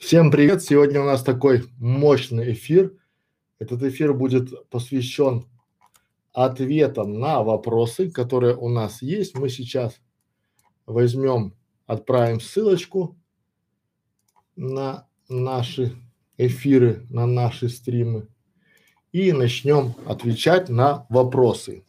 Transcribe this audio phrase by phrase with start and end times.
[0.00, 0.62] Всем привет!
[0.62, 2.96] Сегодня у нас такой мощный эфир.
[3.58, 5.44] Этот эфир будет посвящен
[6.32, 9.36] ответам на вопросы, которые у нас есть.
[9.36, 10.00] Мы сейчас
[10.86, 11.54] возьмем,
[11.86, 13.18] отправим ссылочку
[14.56, 15.92] на наши
[16.38, 18.26] эфиры, на наши стримы
[19.12, 21.84] и начнем отвечать на вопросы.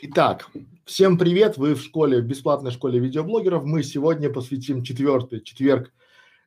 [0.00, 0.50] Итак,
[0.86, 1.58] всем привет!
[1.58, 3.64] Вы в школе, в бесплатной школе видеоблогеров.
[3.64, 5.92] Мы сегодня посвятим четвертый четверг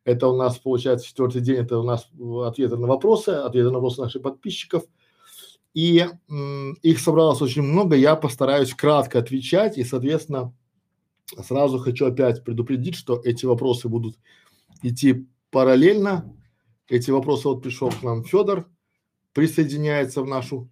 [0.07, 2.09] это у нас получается четвертый день, это у нас
[2.45, 4.85] ответы на вопросы, ответы на вопросы наших подписчиков.
[5.73, 10.55] И м, их собралось очень много, я постараюсь кратко отвечать и, соответственно,
[11.45, 14.17] сразу хочу опять предупредить, что эти вопросы будут
[14.81, 16.33] идти параллельно.
[16.87, 18.65] Эти вопросы, вот пришел к нам Федор,
[19.33, 20.69] присоединяется в нашу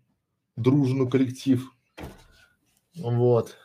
[0.56, 1.70] дружную коллектив.
[2.96, 3.58] Вот.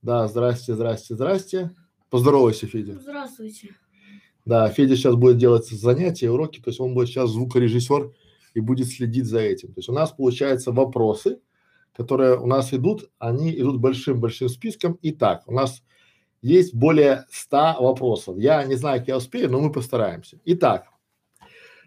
[0.00, 1.76] Да, здрасте, здрасте, здрасте.
[2.08, 2.98] Поздоровайся, Федя.
[2.98, 3.76] Здравствуйте.
[4.44, 8.12] Да, Федя сейчас будет делать занятия, уроки, то есть он будет сейчас звукорежиссер
[8.54, 9.68] и будет следить за этим.
[9.68, 11.38] То есть у нас получается вопросы,
[11.94, 14.98] которые у нас идут, они идут большим-большим списком.
[15.02, 15.82] Итак, у нас
[16.40, 18.36] есть более 100 вопросов.
[18.38, 20.40] Я не знаю, как я успею, но мы постараемся.
[20.44, 20.86] Итак,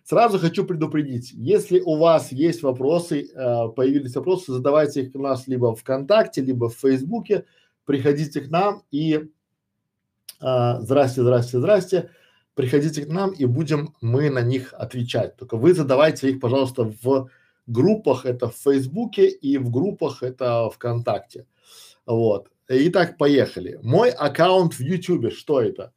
[0.05, 5.47] сразу хочу предупредить, если у вас есть вопросы, э, появились вопросы, задавайте их у нас
[5.47, 7.45] либо ВКонтакте, либо в Фейсбуке,
[7.83, 9.29] приходите к нам и
[10.41, 12.09] э, здрасте, здрасте, здрасте
[12.55, 15.35] приходите к нам и будем мы на них отвечать.
[15.37, 17.29] Только вы задавайте их, пожалуйста, в
[17.67, 21.45] группах, это в Фейсбуке и в группах, это ВКонтакте.
[22.05, 22.49] Вот.
[22.67, 23.79] Итак, поехали.
[23.83, 25.93] Мой аккаунт в Ютубе, что это?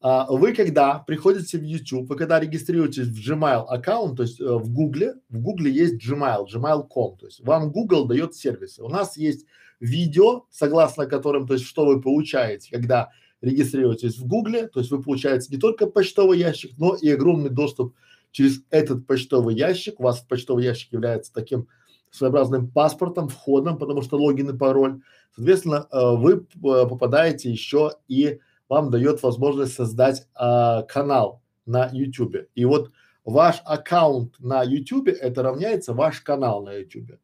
[0.00, 4.44] А, вы когда приходите в YouTube, вы когда регистрируетесь в Gmail аккаунт, то есть э,
[4.44, 8.82] в Гугле, в Гугле есть Gmail, gmail.com, то есть вам Google дает сервисы.
[8.82, 9.44] У нас есть
[9.78, 13.10] видео, согласно которым, то есть что вы получаете, когда
[13.40, 17.94] регистрируетесь в Гугле, то есть вы получаете не только почтовый ящик, но и огромный доступ
[18.30, 19.98] через этот почтовый ящик.
[19.98, 21.68] У вас почтовый ящик является таким
[22.10, 25.00] своеобразным паспортом, входом, потому что логин и пароль.
[25.34, 32.48] Соответственно, э, вы э, попадаете еще и вам дает возможность создать э, канал на YouTube.
[32.54, 32.90] И вот
[33.24, 37.18] ваш аккаунт на YouTube это равняется ваш канал на YouTube.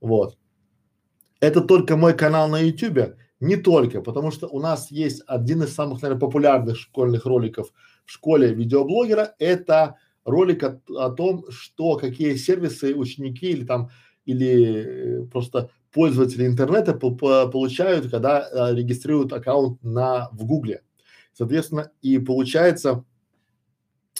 [0.00, 0.36] Вот.
[1.40, 3.16] Это только мой канал на YouTube.
[3.42, 7.72] Не только, потому что у нас есть один из самых, наверное, популярных школьных роликов
[8.04, 9.34] в школе видеоблогера.
[9.40, 13.90] Это ролик о, о том, что какие сервисы ученики или там
[14.26, 20.82] или э, просто пользователи интернета по, по, получают, когда а, регистрируют аккаунт на в Гугле.
[21.32, 23.04] Соответственно, и получается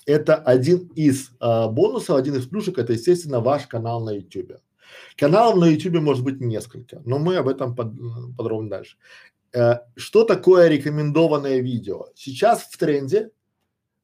[0.04, 4.54] это один из а, бонусов, один из плюшек, это естественно ваш канал на YouTube.
[5.16, 7.92] Каналов на YouTube может быть несколько, но мы об этом под,
[8.36, 8.96] подробно дальше.
[9.52, 12.06] Э, что такое рекомендованное видео?
[12.14, 13.30] Сейчас в тренде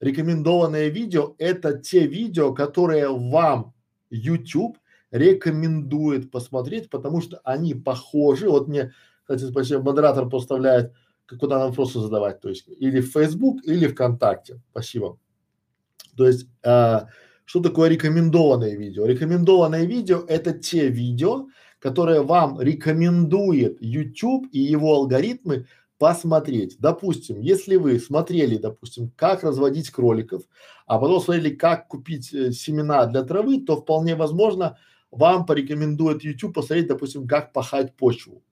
[0.00, 3.74] рекомендованное видео– это те видео, которые вам
[4.10, 4.78] YouTube
[5.10, 8.48] рекомендует посмотреть, потому что они похожи.
[8.48, 10.92] Вот мне, кстати, спасибо, модератор поставляет,
[11.38, 14.60] куда нам вопросы задавать, то есть или в Facebook, или ВКонтакте.
[14.70, 15.18] Спасибо.
[16.16, 17.00] То есть э,
[17.48, 19.06] что такое рекомендованное видео?
[19.06, 21.46] Рекомендованное видео– это те видео,
[21.78, 25.66] которые вам рекомендует YouTube и его алгоритмы
[25.96, 26.76] посмотреть.
[26.78, 30.42] Допустим, если вы смотрели, допустим, как разводить кроликов,
[30.86, 34.76] а потом смотрели, как купить э, семена для травы, то вполне возможно
[35.10, 38.42] вам порекомендует YouTube посмотреть, допустим, как пахать почву.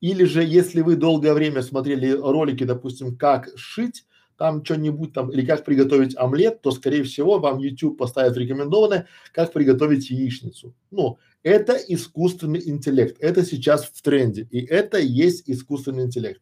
[0.00, 4.04] Или же, если вы долгое время смотрели ролики, допустим, как шить,
[4.40, 9.52] там что-нибудь там, или как приготовить омлет, то, скорее всего, вам YouTube поставит рекомендованное, как
[9.52, 10.74] приготовить яичницу.
[10.90, 16.40] Ну, это искусственный интеллект, это сейчас в тренде, и это есть искусственный интеллект.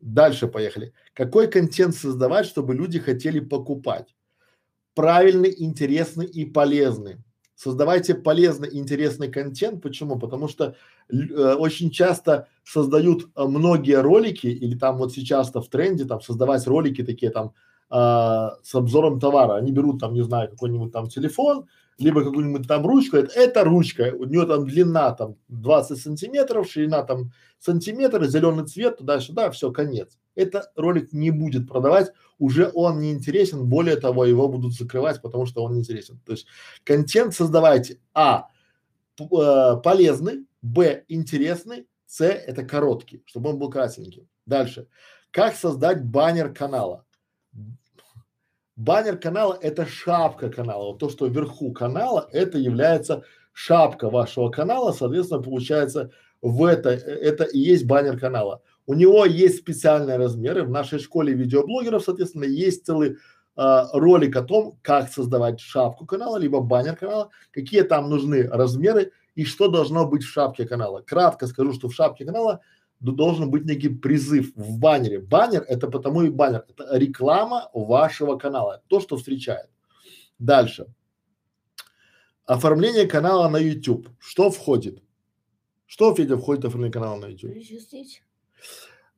[0.00, 0.94] Дальше поехали.
[1.12, 4.14] Какой контент создавать, чтобы люди хотели покупать?
[4.94, 7.18] Правильный, интересный и полезный.
[7.56, 9.80] Создавайте полезный, интересный контент.
[9.80, 10.18] Почему?
[10.18, 10.74] Потому что
[11.08, 16.66] э, очень часто создают э, многие ролики, или там вот сейчас-то в тренде там создавать
[16.66, 17.54] ролики такие там
[17.90, 17.94] э,
[18.62, 19.54] с обзором товара.
[19.54, 21.68] Они берут там, не знаю, какой-нибудь там телефон,
[21.98, 27.02] либо какую-нибудь там ручку, это, это ручка, у нее там длина там 20 сантиметров, ширина
[27.02, 30.18] там сантиметр, зеленый цвет, туда-сюда, все, конец.
[30.34, 35.46] Это ролик не будет продавать, уже он не интересен, более того, его будут закрывать, потому
[35.46, 36.20] что он не интересен.
[36.26, 36.46] То есть
[36.82, 38.48] контент создавайте, а,
[39.18, 44.28] э, полезный, б, интересный, с, это короткий, чтобы он был красненький.
[44.46, 44.88] Дальше.
[45.30, 47.03] Как создать баннер канала?
[48.76, 50.88] Баннер канала– это шапка канала.
[50.88, 53.22] Вот то, что вверху канала, это является
[53.52, 56.10] шапка вашего канала, соответственно, получается
[56.42, 58.62] в это, это и есть баннер канала.
[58.86, 60.64] У него есть специальные размеры.
[60.64, 63.16] В нашей школе видеоблогеров, соответственно, есть целый
[63.56, 69.12] а, ролик о том, как создавать шапку канала, либо баннер канала, какие там нужны размеры
[69.36, 71.00] и что должно быть в шапке канала.
[71.00, 72.60] Кратко скажу, что в шапке канала
[73.12, 75.20] должен быть некий призыв в баннере.
[75.20, 79.70] Баннер это потому и баннер, это реклама вашего канала, то, что встречает.
[80.38, 80.86] Дальше.
[82.46, 84.08] Оформление канала на YouTube.
[84.18, 85.02] Что входит?
[85.86, 87.52] Что, Федя, входит в оформление канала на YouTube?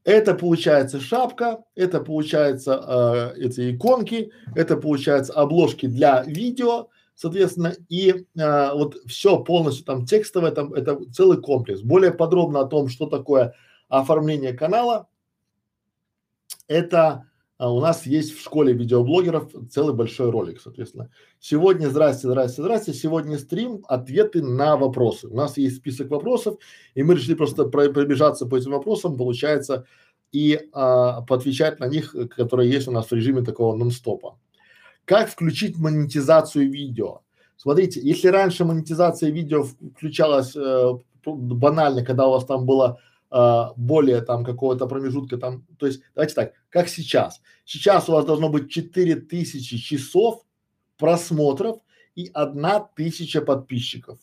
[0.05, 8.25] Это получается шапка, это получается э, эти иконки, это получается обложки для видео, соответственно, и
[8.39, 11.81] э, вот все полностью там текстовое, там это целый комплекс.
[11.81, 13.55] Более подробно о том, что такое
[13.89, 15.09] оформление канала,
[16.69, 17.27] это
[17.59, 21.11] а, у нас есть в школе видеоблогеров целый большой ролик, соответственно.
[21.41, 25.29] Сегодня, здрасте, здрасте, здрасте, сегодня стрим, ответы на вопросы.
[25.29, 26.59] У нас есть список вопросов,
[26.95, 29.87] и мы решили просто пробежаться по этим вопросам, получается,
[30.33, 34.39] и а, поотвечать на них, которые есть у нас в режиме такого нон-стопа.
[35.07, 37.21] Как включить монетизацию видео?
[37.57, 40.93] Смотрите, если раньше монетизация видео включалась э,
[41.25, 43.01] банально, когда у вас там было
[43.77, 47.41] более там какого-то промежутка там, то есть давайте так, как сейчас.
[47.65, 50.43] Сейчас у вас должно быть 4000 часов
[50.99, 51.79] просмотров
[52.15, 54.19] и одна тысяча подписчиков.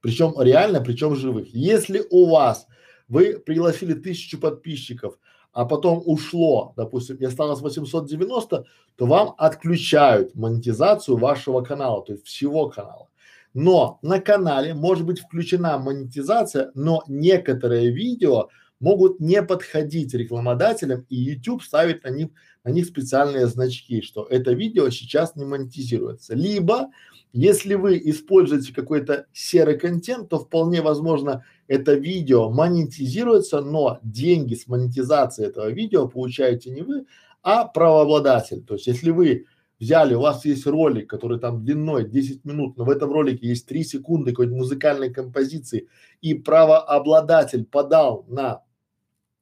[0.00, 1.48] Причем реально, причем живых.
[1.52, 2.66] Если у вас
[3.08, 5.18] вы пригласили тысячу подписчиков,
[5.52, 8.64] а потом ушло, допустим, и осталось 890,
[8.96, 13.08] то вам отключают монетизацию вашего канала, то есть всего канала.
[13.54, 18.48] Но на канале может быть включена монетизация, но некоторые видео
[18.80, 22.28] могут не подходить рекламодателям и YouTube ставит на них,
[22.64, 26.34] на них специальные значки, что это видео сейчас не монетизируется.
[26.34, 26.90] Либо,
[27.32, 34.68] если вы используете какой-то серый контент, то вполне возможно это видео монетизируется, но деньги с
[34.68, 37.06] монетизации этого видео получаете не вы,
[37.42, 38.62] а правообладатель.
[38.62, 39.46] То есть, если вы
[39.78, 43.66] взяли, у вас есть ролик, который там длиной 10 минут, но в этом ролике есть
[43.66, 45.88] 3 секунды какой-то музыкальной композиции,
[46.20, 48.62] и правообладатель подал на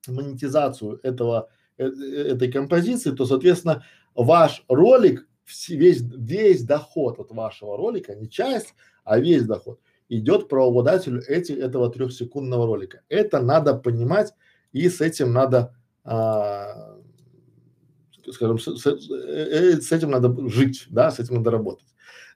[0.06, 1.48] монетизацию этого,
[1.78, 3.84] э, э, этой композиции, то, соответственно,
[4.14, 5.26] ваш ролик,
[5.68, 8.74] весь, весь доход от вашего ролика, не часть,
[9.04, 13.02] а весь доход, идет правообладателю эти, этого трехсекундного ролика.
[13.08, 14.34] Это надо понимать,
[14.72, 15.74] и с этим надо
[16.04, 16.95] а,
[18.32, 21.87] скажем, с, с, э, с этим надо жить, да, с этим надо работать.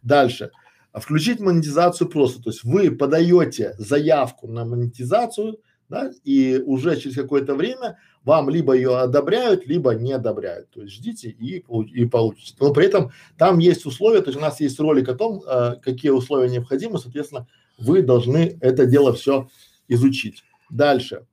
[0.03, 0.51] Дальше.
[0.93, 7.55] Включить монетизацию просто, то есть вы подаете заявку на монетизацию, да, и уже через какое-то
[7.55, 10.71] время вам либо ее одобряют, либо не одобряют.
[10.71, 12.55] То есть ждите и, и получите.
[12.61, 15.77] Но при этом там есть условия, то есть у нас есть ролик о том, э,
[15.83, 17.47] какие условия необходимы, соответственно,
[17.79, 19.49] вы должны это дело все
[19.89, 20.45] изучить.
[20.71, 21.27] Дальше.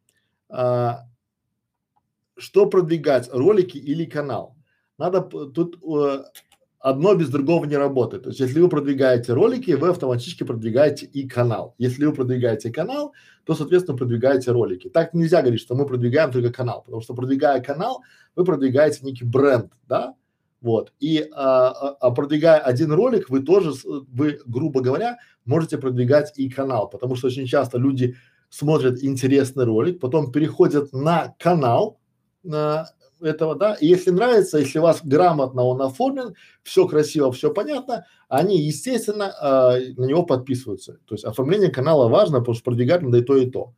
[0.50, 1.04] А,
[2.38, 4.56] что продвигать, ролики или канал?
[4.98, 6.24] Надо тут э,
[6.80, 8.24] одно без другого не работает.
[8.24, 11.76] То есть, если вы продвигаете ролики, вы автоматически продвигаете и канал.
[11.78, 13.14] Если вы продвигаете канал,
[13.46, 14.90] то, соответственно, продвигаете ролики.
[14.90, 18.02] Так нельзя говорить, что мы продвигаем только канал, потому что продвигая канал,
[18.36, 20.16] вы продвигаете некий бренд, да,
[20.62, 20.92] вот.
[21.00, 26.50] И а, а, а продвигая один ролик, вы тоже, вы, грубо говоря, можете продвигать и
[26.50, 28.16] канал, потому что очень часто люди
[28.50, 32.00] смотрят интересный ролик, потом переходят на канал, на
[33.22, 38.06] этого, да, и если нравится, если у вас грамотно он оформлен, все красиво, все понятно,
[38.30, 41.00] они, естественно, э, на него подписываются.
[41.06, 43.74] То есть оформление канала важно, потому что продвигать надо и то, и то.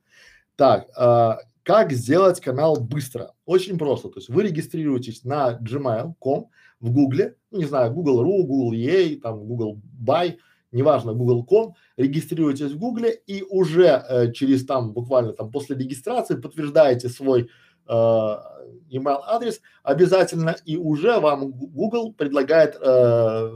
[0.55, 3.33] Так, э, как сделать канал быстро?
[3.45, 4.09] Очень просто.
[4.09, 9.45] То есть вы регистрируетесь на gmail.com в Гугле, ну, не знаю, Google.ru, Google EA, там,
[9.45, 10.37] Google Buy,
[10.71, 17.09] неважно, Google.com, регистрируетесь в Гугле и уже э, через там буквально там после регистрации подтверждаете
[17.09, 17.49] свой
[17.89, 23.51] email адрес обязательно и уже вам Google предлагает э,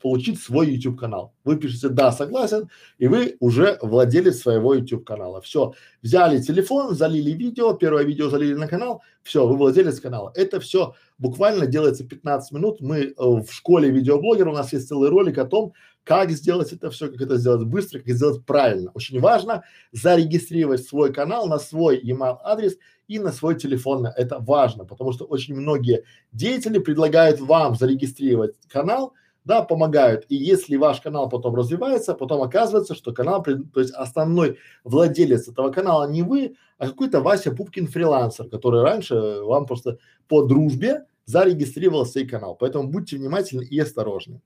[0.00, 1.34] получить свой YouTube канал.
[1.44, 2.68] Вы пишете да, согласен,
[2.98, 5.40] и вы уже владелец своего YouTube канала.
[5.40, 10.32] Все, взяли телефон, залили видео, первое видео залили на канал, все, вы владелец канала.
[10.34, 12.80] Это все буквально делается 15 минут.
[12.80, 15.72] Мы э, в школе видеоблогера, у нас есть целый ролик о том,
[16.04, 18.92] как сделать это все, как это сделать быстро, как сделать правильно.
[18.94, 22.76] Очень важно зарегистрировать свой канал на свой email адрес
[23.08, 24.06] и на свой телефон.
[24.06, 29.12] Это важно, потому что очень многие деятели предлагают вам зарегистрировать канал,
[29.44, 30.24] да, помогают.
[30.28, 35.70] И если ваш канал потом развивается, потом оказывается, что канал, то есть основной владелец этого
[35.70, 39.98] канала не вы, а какой-то Вася Пупкин фрилансер, который раньше вам просто
[40.28, 42.56] по дружбе зарегистрировал свой канал.
[42.58, 44.40] Поэтому будьте внимательны и осторожны.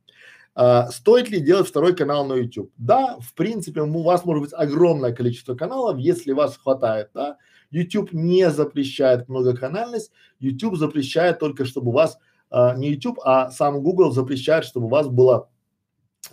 [0.54, 2.70] А, стоит ли делать второй канал на YouTube?
[2.76, 7.36] Да, в принципе, у вас может быть огромное количество каналов, если вас хватает, да.
[7.70, 12.18] YouTube не запрещает многоканальность, YouTube запрещает только, чтобы у вас
[12.50, 15.48] а, не YouTube, а сам Google запрещает, чтобы у вас было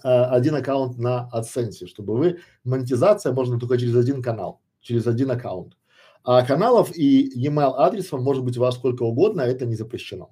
[0.03, 5.32] а, один аккаунт на AdSense, чтобы вы монетизация можно только через один канал, через один
[5.32, 5.77] аккаунт.
[6.24, 10.32] А каналов и e-mail адресов может быть у вас сколько угодно, это не запрещено.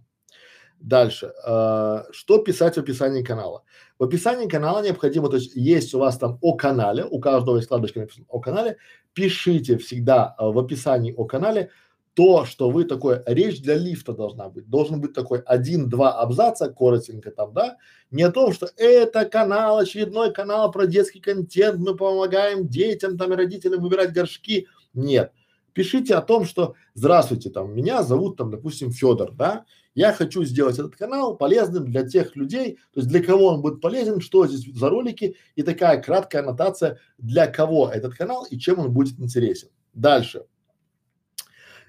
[0.80, 1.34] Дальше.
[1.46, 3.64] Э, что писать в описании канала?
[3.98, 7.68] В описании канала необходимо, то есть есть у вас там о канале, у каждого есть
[7.68, 8.78] вкладочка написано о канале,
[9.14, 11.72] пишите всегда э, в описании о канале
[12.16, 17.30] то, что вы такое, речь для лифта должна быть, должен быть такой один-два абзаца, коротенько
[17.30, 17.78] там, да,
[18.10, 23.34] не о том, что это канал, очередной канал про детский контент, мы помогаем детям там
[23.34, 25.34] и родителям выбирать горшки, нет.
[25.74, 30.78] Пишите о том, что здравствуйте, там, меня зовут там, допустим, Федор, да, я хочу сделать
[30.78, 34.72] этот канал полезным для тех людей, то есть для кого он будет полезен, что здесь
[34.76, 39.70] за ролики и такая краткая аннотация, для кого этот канал и чем он будет интересен.
[39.94, 40.46] Дальше.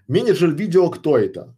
[0.07, 1.57] Менеджер видео кто это?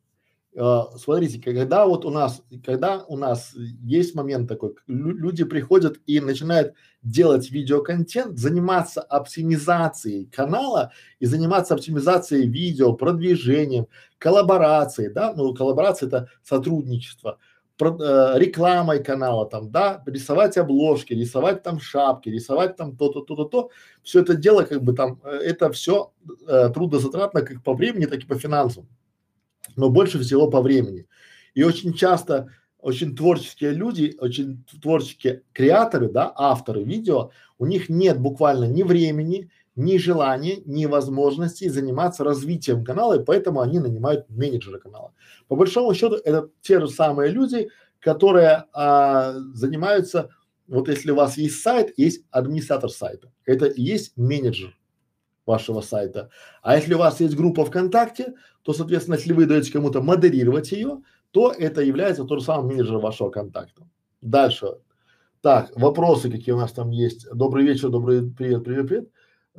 [0.61, 6.19] Э, смотрите, когда вот у нас, когда у нас есть момент такой, люди приходят и
[6.19, 13.87] начинают делать видеоконтент, заниматься оптимизацией канала и заниматься оптимизацией видео, продвижением,
[14.19, 17.39] коллаборацией, да, ну коллаборация это сотрудничество,
[17.77, 23.45] про, э, рекламой канала там, да, рисовать обложки, рисовать там шапки, рисовать там то-то, то-то,
[23.45, 23.71] то,
[24.03, 26.13] все это дело как бы там, э, это все
[26.49, 28.89] э, трудозатратно как по времени, так и по финансам
[29.77, 31.07] но больше всего по времени.
[31.55, 32.49] И очень часто
[32.81, 39.51] очень творческие люди, очень творческие креаторы, да, авторы видео, у них нет буквально ни времени,
[39.75, 45.13] ни желания, ни возможности заниматься развитием канала, и поэтому они нанимают менеджера канала.
[45.49, 47.69] По большому счету, это те же самые люди,
[48.01, 50.31] которые а, занимаются,
[50.69, 54.78] вот если у вас есть сайт, есть администратор сайта, это и есть менеджер
[55.49, 56.31] вашего сайта.
[56.63, 61.03] А если у вас есть группа ВКонтакте, то, соответственно, если вы даете кому-то модерировать ее,
[61.33, 63.89] то это является тот же самый менеджер вашего контакта.
[64.21, 64.77] Дальше.
[65.41, 67.29] Так, вопросы какие у нас там есть.
[67.33, 69.09] Добрый вечер, добрый привет, привет, привет.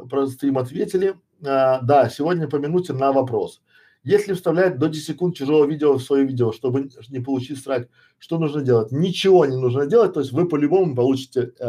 [0.09, 1.15] Про стрим ответили.
[1.45, 3.61] А, да, сегодня по на вопрос.
[4.03, 8.37] Если вставлять до 10 секунд чужого видео в свое видео, чтобы не получить страйк, что
[8.39, 8.91] нужно делать?
[8.91, 11.65] Ничего не нужно делать, то есть вы по-любому получите, э,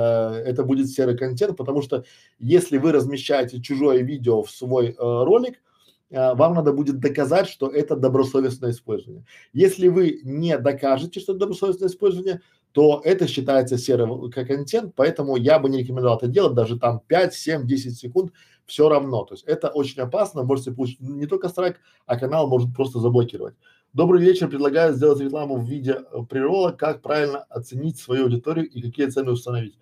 [0.46, 2.04] это будет серый контент, потому что
[2.38, 5.60] если вы размещаете чужое видео в свой э, ролик,
[6.10, 9.24] э, вам надо будет доказать, что это добросовестное использование.
[9.52, 15.36] Если вы не докажете, что это добросовестное использование, то это считается серым как контент, поэтому
[15.36, 18.32] я бы не рекомендовал это делать даже там 5, 7, 10 секунд,
[18.70, 19.24] все равно.
[19.24, 23.56] То есть это очень опасно, можете получить не только страйк, а канал может просто заблокировать.
[23.92, 28.80] Добрый вечер, предлагаю сделать рекламу в виде э, преролла, как правильно оценить свою аудиторию и
[28.80, 29.76] какие цены установить.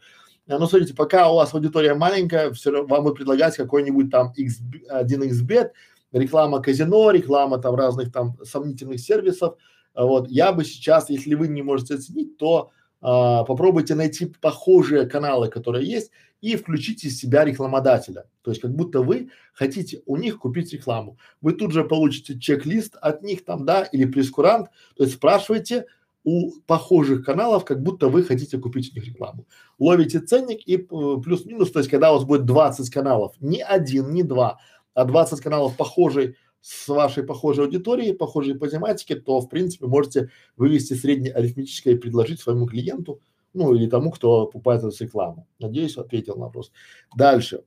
[0.49, 4.33] А, ну, смотрите, пока у вас аудитория маленькая, все равно вам будет предлагать какой-нибудь там
[4.35, 5.73] X, 1xbet,
[6.13, 9.57] реклама казино, реклама там разных там сомнительных сервисов.
[9.93, 12.71] А вот, я бы сейчас, если вы не можете оценить, то
[13.03, 18.27] а, попробуйте найти похожие каналы, которые есть, и включите из себя рекламодателя.
[18.43, 21.19] То есть как будто вы хотите у них купить рекламу.
[21.41, 24.69] Вы тут же получите чек-лист от них там, да, или прескурант.
[24.97, 25.87] То есть спрашивайте
[26.25, 29.47] у похожих каналов, как будто вы хотите купить у них рекламу.
[29.79, 34.13] Ловите ценник и э, плюс-минус, то есть когда у вас будет 20 каналов, не один,
[34.13, 34.59] не два,
[34.95, 40.31] а 20 каналов похожей с вашей похожей аудиторией, похожей по тематике, то в принципе можете
[40.57, 43.21] вывести среднее арифметическое и предложить своему клиенту,
[43.59, 45.47] ну или тому, кто покупает эту рекламу.
[45.59, 46.71] Надеюсь, ответил на вопрос.
[47.17, 47.65] Дальше.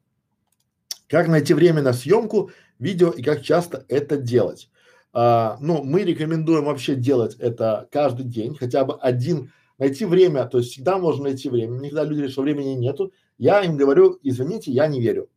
[1.07, 4.69] Как найти время на съемку видео и как часто это делать?
[5.13, 10.59] А, ну, мы рекомендуем вообще делать это каждый день, хотя бы один, найти время, то
[10.59, 11.79] есть всегда можно найти время.
[11.79, 13.11] Никогда люди говорят, что времени нету.
[13.37, 15.29] Я им говорю, извините, я не верю.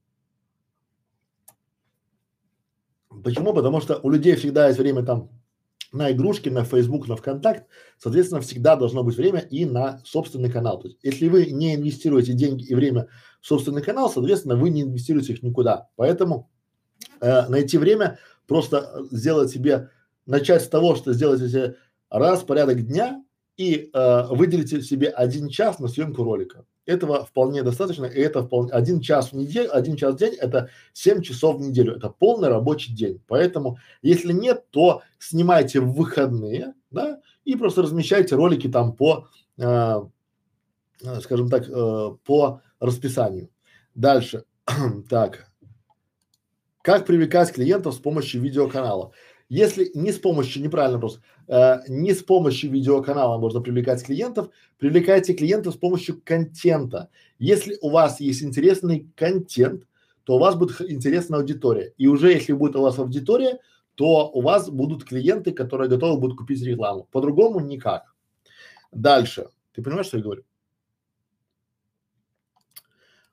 [3.25, 3.53] Почему?
[3.53, 5.31] Потому что у людей всегда есть время там
[5.95, 7.67] на игрушки, на Facebook, на ВКонтакт,
[7.99, 10.81] соответственно, всегда должно быть время и на собственный канал.
[10.81, 13.09] То есть, если вы не инвестируете деньги и время
[13.41, 15.89] в собственный канал, соответственно, вы не инвестируете их никуда.
[15.97, 16.51] Поэтому
[17.21, 19.91] э, найти время, просто сделать себе,
[20.27, 21.77] начать с того, что сделать себе
[22.11, 23.25] раз порядок дня
[23.57, 26.65] и э, выделите себе один час на съемку ролика.
[26.87, 30.69] Этого вполне достаточно, и это вполне один час в неделю, один час в день– это
[30.93, 33.23] 7 часов в неделю, это полный рабочий день.
[33.27, 40.03] Поэтому, если нет, то снимайте в выходные, да, и просто размещайте ролики там по, э,
[41.03, 43.49] э скажем так, э, по расписанию.
[43.95, 44.45] Дальше,
[45.09, 45.51] так,
[46.83, 49.13] как привлекать клиентов с помощью видеоканала?
[49.49, 54.49] Если не с помощью, неправильно просто, э, не с помощью видеоканала можно привлекать клиентов,
[54.79, 57.09] привлекайте клиентов с помощью контента.
[57.39, 59.85] Если у вас есть интересный контент,
[60.25, 61.93] то у вас будет интересная аудитория.
[61.99, 63.59] И уже если будет у вас аудитория,
[63.95, 67.07] то у вас будут клиенты, которые готовы будут купить рекламу.
[67.13, 68.15] По-другому никак.
[68.91, 69.49] Дальше.
[69.73, 70.45] Ты понимаешь, что я говорю?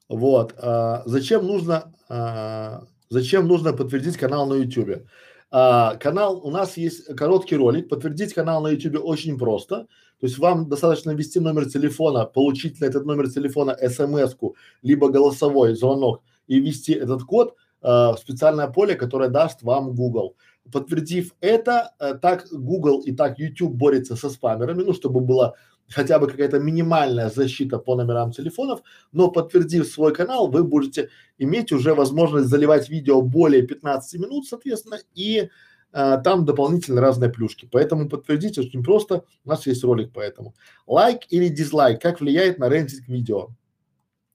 [0.10, 0.54] Вот.
[0.58, 5.08] А, зачем нужно, а, зачем нужно подтвердить канал на YouTube?
[5.52, 7.90] А, канал, у нас есть короткий ролик.
[7.90, 9.88] Подтвердить канал на YouTube очень просто.
[10.20, 15.76] То есть вам достаточно ввести номер телефона, получить на этот номер телефона смс-ку, либо голосовой
[15.76, 20.36] звонок и ввести этот код э, в специальное поле, которое даст вам Google.
[20.72, 25.56] Подтвердив это, э, так Google и так YouTube борется со спамерами, ну, чтобы была
[25.94, 28.82] хотя бы какая-то минимальная защита по номерам телефонов,
[29.12, 35.00] но подтвердив свой канал, вы будете иметь уже возможность заливать видео более 15 минут, соответственно,
[35.14, 35.50] и
[35.94, 37.68] а, там дополнительно разные плюшки.
[37.72, 39.24] Поэтому подтвердить очень просто.
[39.44, 40.56] У нас есть ролик по этому.
[40.88, 43.50] Лайк или дизлайк, как влияет на рейтинг видео?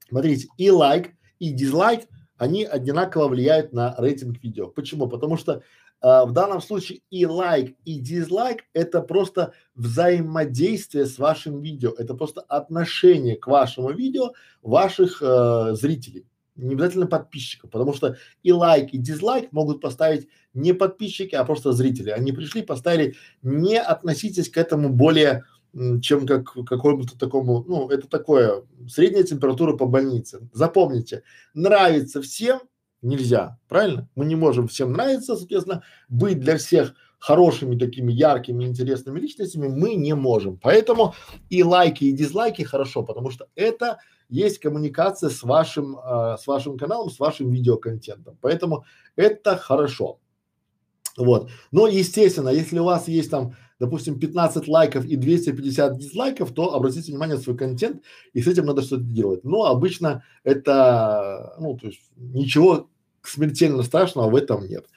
[0.07, 2.01] Смотрите, и лайк, и дизлайк,
[2.37, 4.67] они одинаково влияют на рейтинг видео.
[4.67, 5.07] Почему?
[5.07, 5.63] Потому что
[5.99, 12.13] а, в данном случае и лайк, и дизлайк это просто взаимодействие с вашим видео, это
[12.13, 18.93] просто отношение к вашему видео ваших э, зрителей, не обязательно подписчиков, потому что и лайк,
[18.93, 22.09] и дизлайк могут поставить не подписчики, а просто зрители.
[22.09, 25.45] Они пришли, поставили, не относитесь к этому более
[26.01, 30.47] чем как какому-то такому, ну, это такое, средняя температура по больнице.
[30.51, 31.23] Запомните,
[31.53, 32.61] нравится всем,
[33.01, 34.09] нельзя, правильно?
[34.15, 39.95] Мы не можем всем нравиться, соответственно, быть для всех хорошими такими яркими, интересными личностями мы
[39.95, 40.57] не можем.
[40.57, 41.15] Поэтому
[41.49, 43.97] и лайки, и дизлайки хорошо, потому что это
[44.29, 48.37] есть коммуникация с вашим, э, с вашим каналом, с вашим видеоконтентом.
[48.41, 48.85] Поэтому
[49.15, 50.19] это хорошо.
[51.17, 51.49] Вот.
[51.71, 57.11] Но, естественно, если у вас есть там, допустим, 15 лайков и 250 дизлайков, то обратите
[57.11, 58.01] внимание на свой контент,
[58.33, 59.43] и с этим надо что-то делать.
[59.43, 62.89] Но обычно это, ну, то есть ничего
[63.23, 64.87] смертельно страшного в этом нет.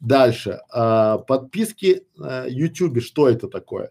[0.00, 0.60] Дальше.
[0.70, 3.90] А, подписки а, YouTube, что это такое?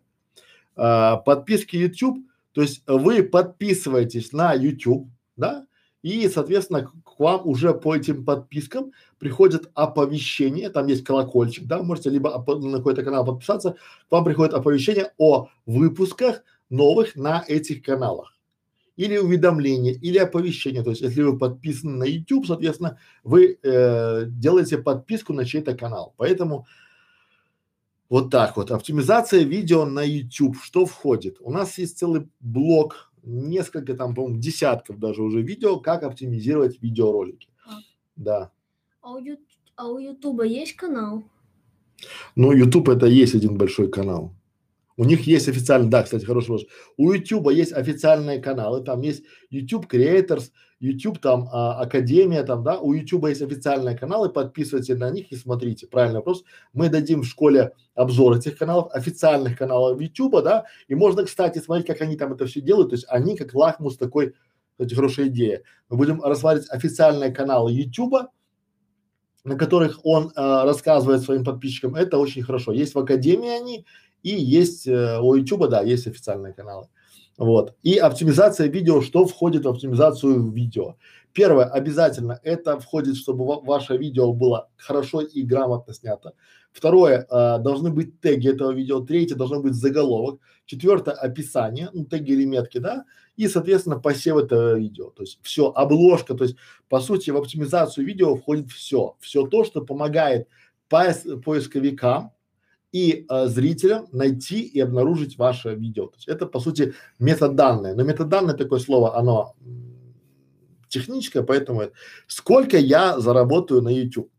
[0.76, 5.68] А, подписки YouTube, то есть вы подписываетесь на YouTube, да,
[6.02, 12.10] и, соответственно, к вам уже по этим подпискам приходит оповещение, там есть колокольчик, да, можете
[12.10, 13.76] либо на какой-то канал подписаться,
[14.08, 18.38] к вам приходит оповещение о выпусках новых на этих каналах.
[18.96, 20.82] Или уведомление, или оповещение.
[20.82, 26.14] То есть, если вы подписаны на YouTube, соответственно, вы э, делаете подписку на чей-то канал.
[26.16, 26.68] Поэтому
[28.08, 28.72] вот так вот.
[28.72, 30.56] Оптимизация видео на YouTube.
[30.62, 31.36] Что входит?
[31.42, 37.50] У нас есть целый блок несколько там, по-моему, десятков даже уже видео, как оптимизировать видеоролики.
[37.66, 37.78] А.
[38.16, 38.52] Да.
[39.02, 39.38] А у, ю...
[39.76, 41.24] а у Ютуба есть канал?
[42.36, 44.34] Ну, YouTube это есть один большой канал.
[44.98, 46.68] У них есть официальный, да, кстати, хороший вопрос.
[46.98, 52.80] У YouTube есть официальные каналы, там есть YouTube Creators, YouTube там а, Академия, там, да,
[52.80, 55.88] у YouTube есть официальные каналы, подписывайтесь на них и смотрите.
[55.88, 56.44] Правильный вопрос.
[56.74, 61.88] Мы дадим в школе обзор этих каналов, официальных каналов YouTube, да, и можно, кстати, смотреть,
[61.88, 64.36] как они там это все делают, то есть они как лакмус такой,
[64.72, 65.64] кстати, хорошая идея.
[65.90, 68.30] Мы будем рассматривать официальные каналы YouTube,
[69.44, 72.72] на которых он э, рассказывает своим подписчикам, это очень хорошо.
[72.72, 73.86] Есть в Академии они,
[74.24, 76.88] и есть э, у YouTube, да, есть официальные каналы.
[77.40, 77.74] Вот.
[77.84, 80.98] И оптимизация видео, что входит в оптимизацию видео?
[81.32, 86.34] Первое, обязательно, это входит, чтобы ва ваше видео было хорошо и грамотно снято.
[86.74, 89.00] Второе, э, должны быть теги этого видео.
[89.00, 90.42] Третье, должно быть заголовок.
[90.66, 93.06] Четвертое, описание, ну, теги или метки, да.
[93.38, 95.10] И, соответственно, посев этого видео.
[95.12, 96.58] То есть все, обложка, то есть,
[96.90, 99.16] по сути, в оптимизацию видео входит все.
[99.22, 100.50] Все то, что помогает
[100.90, 102.34] поис поисковикам
[102.92, 106.08] и э, зрителям найти и обнаружить ваше видео.
[106.08, 107.94] То есть это по сути метаданные.
[107.94, 109.56] Но метаданные такое слово, оно
[110.88, 111.94] техническое, поэтому это.
[112.28, 114.30] сколько я заработаю на YouTube?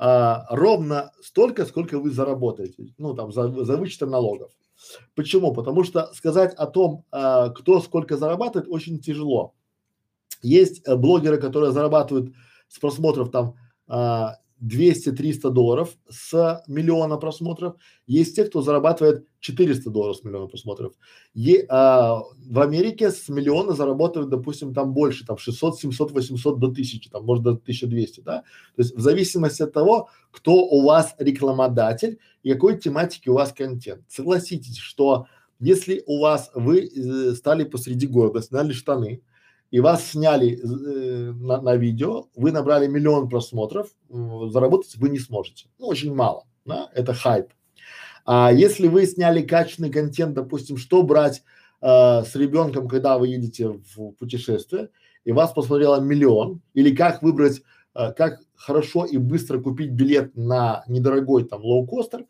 [0.00, 4.52] А, ровно столько, сколько вы заработаете, ну там за, за вычетом налогов.
[5.16, 5.52] Почему?
[5.52, 9.54] Потому что сказать о том, а, кто сколько зарабатывает, очень тяжело.
[10.40, 12.32] Есть э, блогеры, которые зарабатывают
[12.68, 13.56] с просмотров там
[13.88, 17.76] а, 200-300 долларов с миллиона просмотров.
[18.06, 20.92] Есть те, кто зарабатывает 400 долларов с миллиона просмотров.
[21.34, 26.66] Е, а, в Америке с миллиона зарабатывают, допустим, там больше, там 600, 700, 800 до
[26.68, 28.42] 1000, там может до 1200, да.
[28.76, 33.52] То есть в зависимости от того, кто у вас рекламодатель и какой тематики у вас
[33.52, 34.04] контент.
[34.08, 35.26] Согласитесь, что
[35.60, 39.22] если у вас вы э, стали посреди города, сняли штаны,
[39.70, 44.14] и вас сняли э, на, на видео, вы набрали миллион просмотров, э,
[44.50, 45.68] заработать вы не сможете.
[45.78, 47.48] Ну, очень мало, да, это хайп.
[48.24, 51.42] А если вы сняли качественный контент, допустим, что брать
[51.80, 54.90] э, с ребенком, когда вы едете в путешествие,
[55.24, 57.62] и вас посмотрело миллион, или как выбрать,
[57.94, 62.24] э, как хорошо и быстро купить билет на недорогой там лоукостер,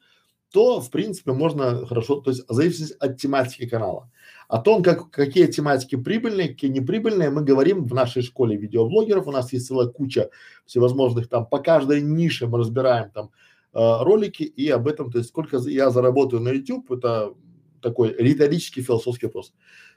[0.51, 4.11] то в принципе можно хорошо, то есть зависит от тематики канала.
[4.49, 9.27] О том, как, какие тематики прибыльные, какие неприбыльные, мы говорим в нашей школе видеоблогеров.
[9.27, 10.31] У нас есть целая куча
[10.65, 13.31] всевозможных там, по каждой нише мы разбираем там
[13.75, 17.35] э, ролики и об этом, то есть сколько я заработаю на YouTube, это
[17.83, 19.53] такой риторический философский вопрос.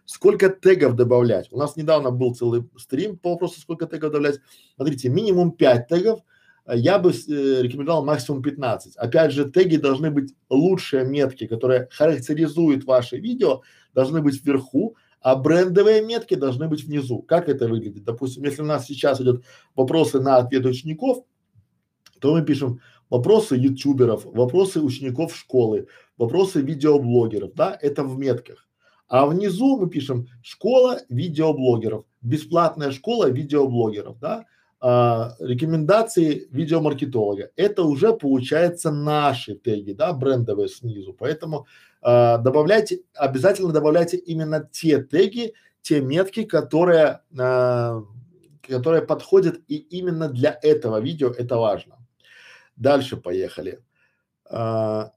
[0.05, 1.47] Сколько тегов добавлять?
[1.51, 4.39] У нас недавно был целый стрим по вопросу, сколько тегов добавлять.
[4.75, 6.19] Смотрите, минимум 5 тегов,
[6.67, 8.95] я бы э, рекомендовал максимум 15.
[8.95, 13.61] Опять же, теги должны быть лучшие метки, которые характеризуют ваше видео,
[13.93, 17.21] должны быть вверху, а брендовые метки должны быть внизу.
[17.21, 18.03] Как это выглядит?
[18.03, 19.43] Допустим, если у нас сейчас идет
[19.75, 21.25] вопросы на ответ учеников,
[22.19, 28.67] то мы пишем вопросы ютуберов, вопросы учеников школы, вопросы видеоблогеров, да, это в метках.
[29.07, 34.45] А внизу мы пишем школа видеоблогеров, бесплатная школа видеоблогеров, да,
[34.83, 37.51] а, рекомендации видеомаркетолога.
[37.55, 41.13] Это уже получается наши теги, да, брендовые снизу.
[41.13, 41.67] Поэтому
[42.01, 48.03] а, добавляйте, обязательно добавляйте именно те теги, те метки, которые, а,
[48.67, 51.99] которые подходят и именно для этого видео это важно.
[52.75, 53.83] Дальше поехали.
[54.49, 55.11] А,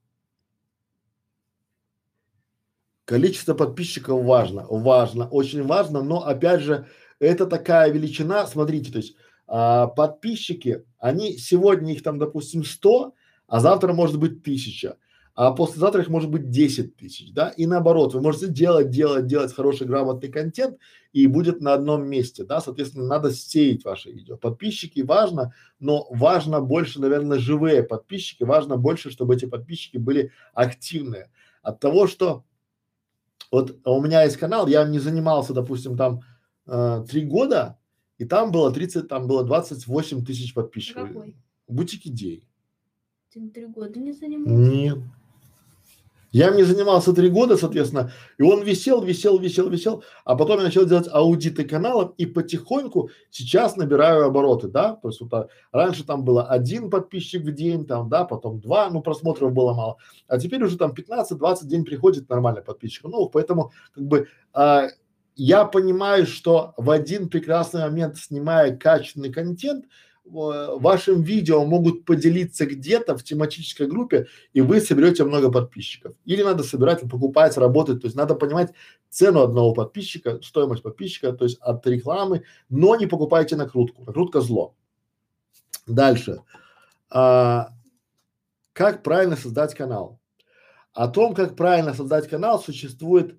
[3.06, 6.86] количество подписчиков важно, важно, очень важно, но опять же
[7.18, 9.16] это такая величина, смотрите, то есть
[9.46, 13.14] а, подписчики, они сегодня их там, допустим, 100,
[13.46, 14.96] а завтра может быть тысяча,
[15.34, 19.52] а послезавтра их может быть 10 тысяч, да, и наоборот, вы можете делать, делать, делать
[19.52, 20.78] хороший, грамотный контент
[21.12, 24.36] и будет на одном месте, да, соответственно, надо сеять ваши видео.
[24.36, 31.30] Подписчики важно, но важно больше, наверное, живые подписчики, важно больше, чтобы эти подписчики были активные.
[31.62, 32.44] От того, что
[33.50, 36.22] вот у меня есть канал, я не занимался, допустим, там
[36.66, 37.78] э, три года,
[38.24, 41.08] и там было 30, там было 28 тысяч подписчиков.
[41.08, 41.36] Какой?
[41.68, 42.48] Бутик идей.
[43.30, 44.54] Ты три года не занимался?
[44.54, 44.98] Нет.
[46.32, 50.58] Я им не занимался три года, соответственно, и он висел, висел, висел, висел, а потом
[50.58, 55.48] я начал делать аудиты каналов и потихоньку сейчас набираю обороты, да, то есть вот а,
[55.70, 59.98] раньше там было один подписчик в день, там, да, потом два, ну просмотров было мало,
[60.26, 64.88] а теперь уже там 15-20 день приходит нормально подписчиков, ну поэтому как бы а,
[65.36, 69.86] я понимаю, что в один прекрасный момент, снимая качественный контент,
[70.24, 76.14] вашим видео могут поделиться где-то в тематической группе, и вы соберете много подписчиков.
[76.24, 78.00] Или надо собирать, покупать, работать.
[78.00, 78.72] То есть надо понимать
[79.10, 84.02] цену одного подписчика, стоимость подписчика, то есть от рекламы, но не покупайте накрутку.
[84.04, 84.74] Накрутка зло.
[85.86, 86.40] Дальше.
[87.10, 87.68] А,
[88.72, 90.20] как правильно создать канал?
[90.94, 93.38] О том, как правильно создать канал, существует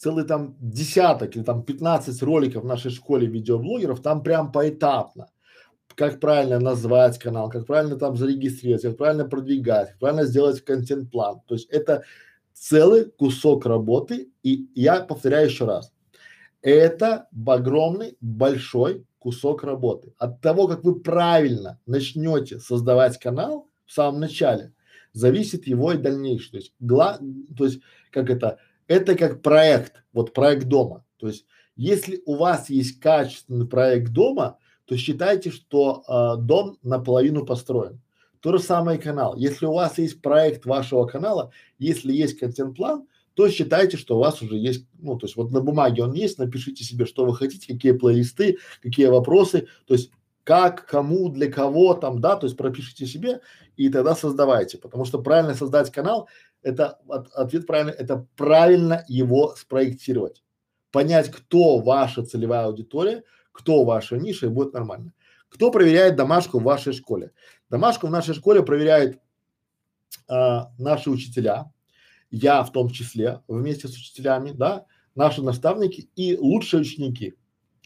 [0.00, 5.28] целый там десяток или там 15 роликов в нашей школе видеоблогеров, там прям поэтапно.
[5.94, 11.42] Как правильно назвать канал, как правильно там зарегистрировать, как правильно продвигать, как правильно сделать контент-план.
[11.46, 12.04] То есть это
[12.54, 15.92] целый кусок работы, и я повторяю еще раз,
[16.62, 20.14] это огромный большой кусок работы.
[20.16, 24.72] От того, как вы правильно начнете создавать канал в самом начале,
[25.12, 26.52] зависит его и дальнейшее.
[26.52, 27.18] То есть, гла,
[27.54, 28.58] то есть как это,
[28.90, 31.04] это как проект, вот проект дома.
[31.16, 37.46] То есть, если у вас есть качественный проект дома, то считайте, что э, дом наполовину
[37.46, 38.00] построен.
[38.40, 39.36] То же самое и канал.
[39.36, 44.42] Если у вас есть проект вашего канала, если есть контент-план, то считайте, что у вас
[44.42, 47.72] уже есть, ну, то есть вот на бумаге он есть, напишите себе, что вы хотите,
[47.72, 50.10] какие плейлисты, какие вопросы, то есть
[50.42, 53.40] как, кому, для кого там, да, то есть пропишите себе
[53.76, 56.28] и тогда создавайте, потому что правильно создать канал
[56.62, 60.42] это от, ответ правильный, это правильно его спроектировать.
[60.90, 65.12] Понять, кто ваша целевая аудитория, кто ваша ниша, и будет нормально.
[65.48, 67.32] Кто проверяет домашку в вашей школе?
[67.68, 69.18] Домашку в нашей школе проверяют
[70.28, 71.72] а, наши учителя,
[72.30, 77.34] я в том числе, вместе с учителями, да, наши наставники и лучшие ученики.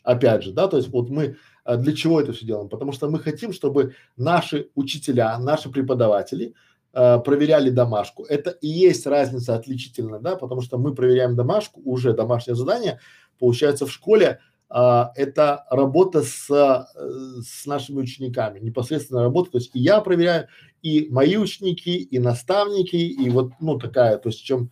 [0.02, 2.68] Опять же, да, то есть вот мы а, для чего это все делаем?
[2.68, 6.54] Потому что мы хотим, чтобы наши учителя, наши преподаватели
[6.94, 8.24] э, проверяли домашку.
[8.24, 13.00] Это и есть разница отличительная, да, потому что мы проверяем домашку, уже домашнее задание,
[13.38, 14.40] получается в школе
[14.76, 20.48] а, это работа с, э, с нашими учениками, непосредственно работа, то есть и я проверяю,
[20.82, 24.70] и мои ученики, и наставники, и вот, ну, такая, то есть чем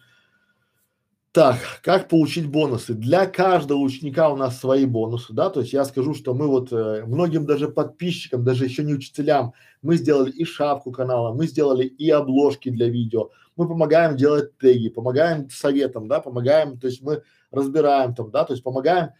[1.31, 2.95] так, как получить бонусы?
[2.95, 6.73] Для каждого ученика у нас свои бонусы, да, то есть я скажу, что мы вот
[6.73, 11.85] э, многим даже подписчикам, даже еще не учителям, мы сделали и шапку канала, мы сделали
[11.85, 17.23] и обложки для видео, мы помогаем делать теги, помогаем советам, да, помогаем, то есть мы
[17.51, 19.11] разбираем там, да, то есть помогаем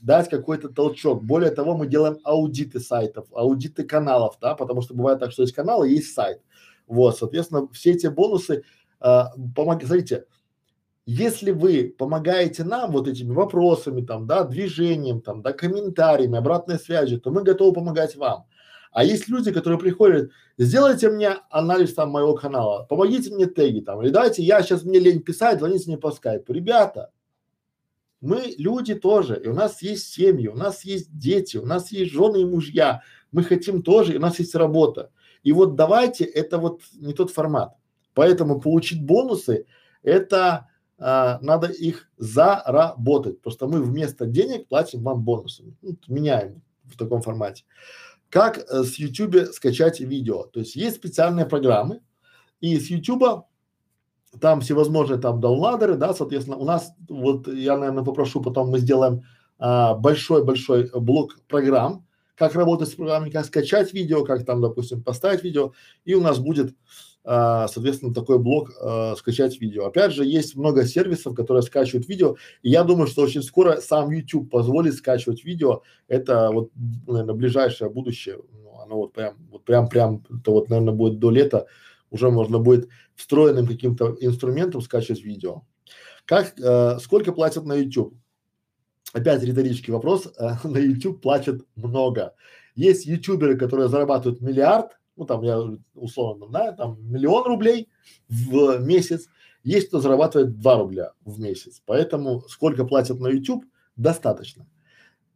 [0.00, 1.22] дать какой-то толчок.
[1.22, 5.54] Более того, мы делаем аудиты сайтов, аудиты каналов, да, потому что бывает так, что есть
[5.54, 6.40] канал и есть сайт.
[6.86, 8.64] Вот, соответственно, все эти бонусы,
[9.00, 9.82] а, помог...
[9.82, 10.24] смотрите,
[11.04, 17.20] если вы помогаете нам вот этими вопросами, там, да, движением, там, да, комментариями, обратной связью,
[17.20, 18.46] то мы готовы помогать вам.
[18.92, 24.02] А есть люди, которые приходят, сделайте мне анализ там моего канала, помогите мне теги там,
[24.02, 26.52] или давайте я сейчас мне лень писать, звоните мне по скайпу.
[26.52, 27.10] Ребята,
[28.20, 32.12] мы люди тоже, и у нас есть семьи, у нас есть дети, у нас есть
[32.12, 33.02] жены и мужья,
[33.32, 35.10] мы хотим тоже, и у нас есть работа.
[35.42, 37.74] И вот давайте, это вот не тот формат.
[38.14, 39.66] Поэтому получить бонусы,
[40.02, 43.40] это а, надо их заработать.
[43.40, 45.74] Просто мы вместо денег платим вам бонусами.
[45.82, 47.64] Ну, меняем в таком формате.
[48.32, 50.44] Как э, с YouTube скачать видео?
[50.44, 52.00] То есть есть специальные программы,
[52.62, 53.44] и с YouTube
[54.40, 59.24] там всевозможные там даунлодеры, да, соответственно, у нас вот я, наверное, попрошу, потом мы сделаем
[59.58, 65.02] а, большой-большой а, блок программ, как работать с программой, как скачать видео, как там, допустим,
[65.02, 65.72] поставить видео,
[66.06, 66.74] и у нас будет,
[67.24, 69.86] соответственно, такой блок а, скачать видео.
[69.86, 74.10] Опять же, есть много сервисов, которые скачивают видео, и я думаю, что очень скоро сам
[74.10, 75.82] YouTube позволит скачивать видео.
[76.08, 76.70] Это вот,
[77.06, 78.38] наверное, ближайшее будущее.
[78.52, 81.66] Ну, оно вот прям, вот прям, прям, это вот, наверное, будет до лета
[82.12, 85.62] уже можно будет встроенным каким-то инструментом скачивать видео.
[86.24, 88.14] Как, э, сколько платят на YouTube?
[89.12, 90.28] Опять риторический вопрос.
[90.38, 92.34] Э, на YouTube платят много.
[92.74, 95.60] Есть ютуберы, которые зарабатывают миллиард, ну там я
[95.94, 97.88] условно знаю, там миллион рублей
[98.28, 99.28] в месяц.
[99.64, 101.82] Есть кто зарабатывает 2 рубля в месяц.
[101.86, 103.64] Поэтому сколько платят на YouTube,
[103.96, 104.66] достаточно.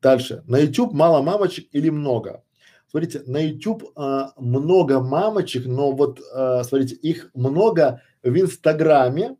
[0.02, 0.42] Дальше.
[0.46, 2.42] На YouTube мало мамочек или много?
[2.88, 9.36] Смотрите, на YouTube а, много мамочек, но вот а, смотрите, их много в Инстаграме,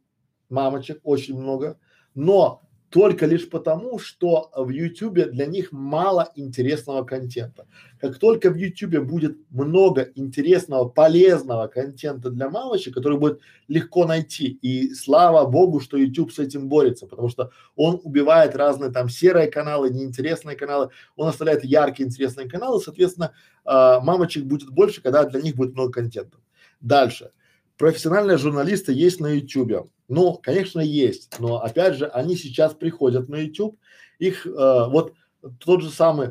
[0.49, 1.79] мамочек очень много,
[2.15, 7.67] но только лишь потому, что в Ютубе для них мало интересного контента.
[8.01, 14.47] Как только в Ютубе будет много интересного, полезного контента для мамочек, который будет легко найти,
[14.63, 19.51] и слава богу, что YouTube с этим борется, потому что он убивает разные там серые
[19.51, 23.33] каналы, неинтересные каналы, он оставляет яркие интересные каналы, соответственно,
[23.65, 23.71] э,
[24.03, 26.39] мамочек будет больше, когда для них будет много контента.
[26.81, 27.31] Дальше.
[27.79, 29.91] Профессиональные журналисты есть на YouTube.
[30.09, 33.79] Ну, конечно, есть, но опять же, они сейчас приходят на YouTube,
[34.19, 35.13] их э, вот
[35.59, 36.31] тот же самый,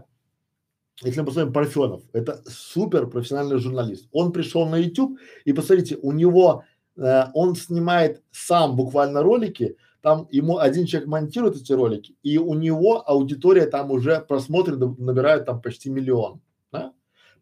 [1.01, 4.07] если мы посмотрим Парфенов, это супер профессиональный журналист.
[4.11, 6.63] Он пришел на YouTube и посмотрите, у него
[6.97, 12.53] э, он снимает сам буквально ролики, там ему один человек монтирует эти ролики, и у
[12.53, 16.41] него аудитория там уже просмотры набирают там почти миллион.
[16.71, 16.93] Да?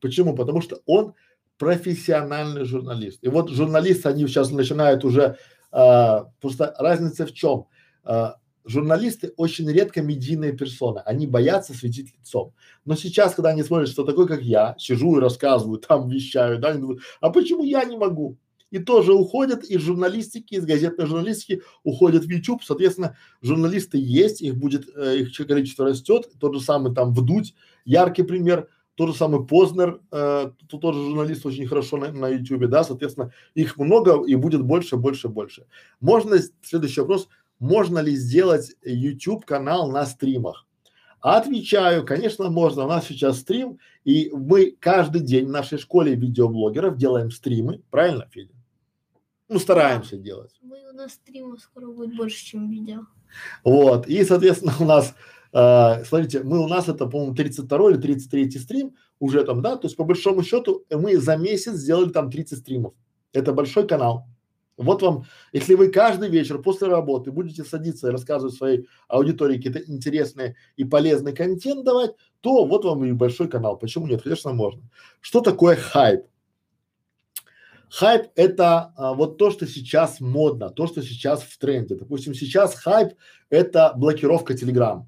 [0.01, 0.35] Почему?
[0.35, 1.13] Потому что он
[1.63, 3.19] профессиональный журналист.
[3.21, 5.37] И вот журналисты, они сейчас начинают уже
[5.71, 7.67] а, просто разница в чем?
[8.03, 12.53] А, журналисты очень редко медийные персоны, они боятся светить лицом.
[12.83, 16.69] Но сейчас, когда они смотрят, что такой, как я, сижу и рассказываю, там вещаю, да,
[16.69, 18.37] они думают, а почему я не могу?
[18.69, 22.63] И тоже уходят из журналистики, из газетной журналистики, уходят в YouTube.
[22.63, 26.27] Соответственно, журналисты есть, их будет, э, их количество растет.
[26.39, 27.53] Тот же самый там Вдуть,
[27.85, 32.67] яркий пример– то же самое Познер, э, то, тоже журналист очень хорошо на, на YouTube,
[32.67, 35.65] да, соответственно, их много и будет больше, больше, больше.
[35.99, 37.27] Можно, следующий вопрос,
[37.59, 40.67] можно ли сделать YouTube канал на стримах?
[41.21, 42.83] Отвечаю, конечно, можно.
[42.83, 48.27] У нас сейчас стрим, и мы каждый день в нашей школе видеоблогеров делаем стримы, правильно,
[48.29, 48.53] Федя?
[49.47, 50.51] Ну, стараемся делать.
[50.61, 53.05] Мы, у нас стримов скоро будет больше, чем видео.
[53.63, 55.15] Вот, и, соответственно, у нас
[55.53, 59.85] Uh, смотрите, мы у нас это, по-моему, 32 или 33 стрим уже там, да, то
[59.85, 62.95] есть по большому счету мы за месяц сделали там 30 стримов.
[63.33, 64.25] Это большой канал.
[64.77, 69.79] Вот вам, если вы каждый вечер после работы будете садиться и рассказывать своей аудитории какие-то
[69.79, 73.77] интересные и полезный контент давать, то вот вам и большой канал.
[73.77, 74.23] Почему нет?
[74.23, 74.81] Конечно, можно.
[75.21, 76.25] Что такое хайп?
[77.91, 81.93] Хайп– это а, вот то, что сейчас модно, то, что сейчас в тренде.
[81.93, 83.13] Допустим, сейчас хайп–
[83.51, 85.05] это блокировка Telegram.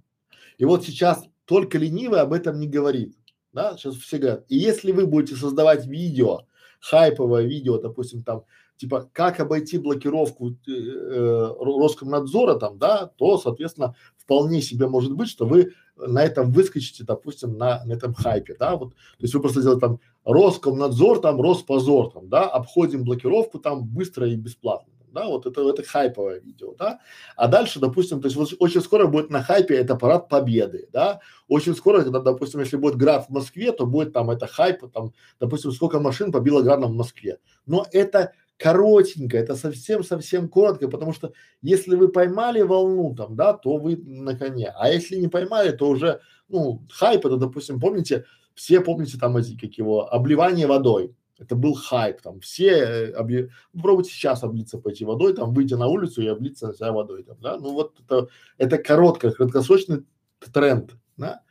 [0.58, 3.16] И вот сейчас только ленивый об этом не говорит.
[3.54, 4.46] Да, сейчас все говорят.
[4.50, 6.42] И если вы будете создавать видео,
[6.80, 8.44] хайповое видео, допустим, там,
[8.78, 15.30] типа, как обойти блокировку э, э, Роскомнадзора там, да, то, соответственно, вполне себе может быть,
[15.30, 19.40] что вы на этом выскочите, допустим, на, на этом хайпе, да, вот, то есть вы
[19.40, 25.28] просто сделаете там Роскомнадзор, там, Роспозор, там, да, обходим блокировку там быстро и бесплатно да,
[25.28, 27.00] вот это, это хайповое видео, да,
[27.38, 31.22] а дальше, допустим, то есть вот очень скоро будет на хайпе это парад победы, да,
[31.48, 35.14] очень скоро, когда, допустим, если будет град в Москве, то будет там это хайп, там,
[35.40, 41.32] допустим, сколько машин побило градом в Москве, но это коротенько, это совсем-совсем коротко, потому что
[41.62, 45.88] если вы поймали волну там, да, то вы на коне, а если не поймали, то
[45.88, 51.56] уже, ну, хайп это, допустим, помните, все помните там эти, как его, обливание водой, Это
[51.56, 53.50] был хайп, там все э, объ...
[53.74, 57.58] попробуйте сейчас облиться пойти водой, там выйти на улицу и облиться себя водой, там, да,
[57.58, 60.06] ну вот это, это короткий, краткосрочный
[60.54, 61.42] тренд, да.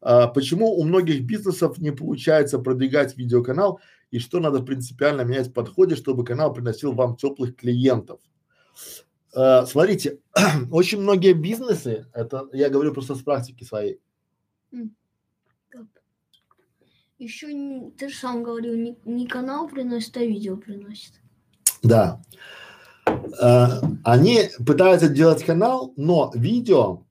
[0.00, 5.52] А, почему у многих бизнесов не получается продвигать видеоканал и что надо принципиально менять в
[5.52, 8.20] подходе, чтобы канал приносил вам теплых клиентов?
[9.34, 10.20] А, смотрите,
[10.70, 13.98] очень многие бизнесы, это я говорю просто с практики своей,
[17.18, 17.46] Еще
[17.96, 21.12] ты же сам говорил, не, не канал приносит, а видео приносит.
[21.82, 22.20] Да.
[23.06, 23.66] Э,
[24.02, 27.04] они пытаются делать канал, но видео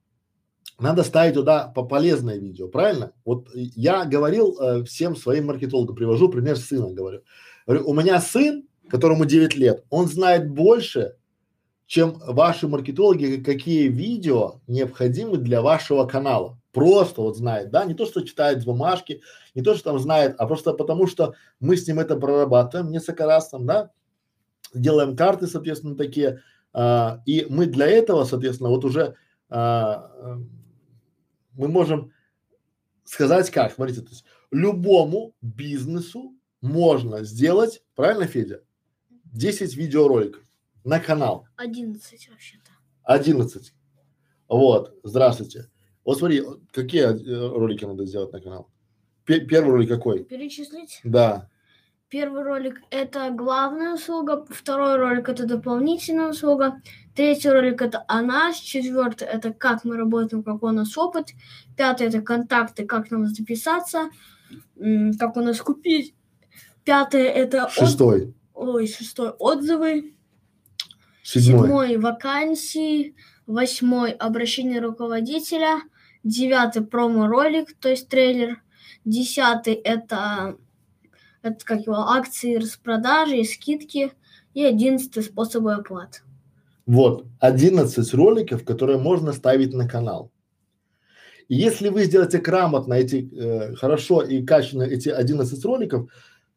[0.79, 3.13] надо ставить туда по полезное видео, правильно?
[3.23, 7.21] Вот я говорил э, всем своим маркетологам, привожу пример сына, говорю.
[7.65, 11.15] Говорю, у меня сын, которому 9 лет, он знает больше,
[11.85, 16.59] чем ваши маркетологи, какие видео необходимы для вашего канала.
[16.73, 19.21] Просто вот знает, да, не то, что читает бумажки,
[19.53, 23.27] не то, что там знает, а просто потому, что мы с ним это прорабатываем несколько
[23.27, 23.91] раз там, да,
[24.73, 26.41] делаем карты, соответственно, такие,
[26.73, 29.15] а, и мы для этого, соответственно, вот уже
[29.49, 30.39] а, а,
[31.53, 32.11] мы можем
[33.03, 38.63] сказать как, смотрите, то есть любому бизнесу можно сделать, правильно, Федя,
[39.25, 40.41] 10 видеороликов
[40.83, 41.47] на канал.
[41.57, 42.71] 11 вообще-то.
[43.03, 43.73] 11.
[44.47, 45.69] Вот, здравствуйте.
[46.05, 48.69] Вот смотри, какие э, ролики надо сделать на канал?
[49.25, 50.23] Пе- первый ролик какой?
[50.23, 50.99] Перечислить?
[51.03, 51.49] Да.
[52.09, 56.79] Первый ролик это главная услуга, второй ролик это дополнительная услуга,
[57.15, 61.29] третий ролик это о нас, четвертый это как мы работаем, какой у нас опыт,
[61.75, 64.09] пятый это контакты, как нам записаться,
[65.19, 66.13] как у нас купить,
[66.83, 68.35] пятый это от- Шестой.
[68.53, 70.13] ой, шестой отзывы,
[71.23, 71.61] Седьмой.
[71.63, 73.15] седьмой вакансии,
[73.47, 75.79] восьмой обращение руководителя,
[76.23, 78.61] девятый промо-ролик, то есть трейлер,
[79.05, 80.57] десятый это,
[81.41, 84.11] это как его, акции, распродажи и скидки,
[84.53, 86.21] и одиннадцатый способы оплаты.
[86.85, 90.31] Вот, 11 роликов, которые можно ставить на канал.
[91.47, 96.09] И если вы сделаете грамотно эти, э, хорошо и качественно эти 11 роликов,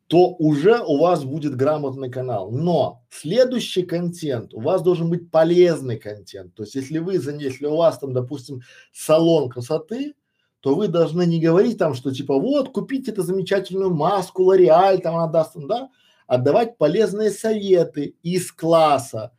[0.09, 2.51] то уже у вас будет грамотный канал.
[2.51, 6.55] Но следующий контент, у вас должен быть полезный контент.
[6.55, 10.14] То есть если вы, если у вас там, допустим, салон красоты,
[10.61, 15.16] то вы должны не говорить там, что типа вот, купите эту замечательную маску L'Oreal, там
[15.16, 15.90] она даст, там, да,
[16.27, 19.33] а давать полезные советы из класса,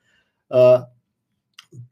[0.49, 0.77] э,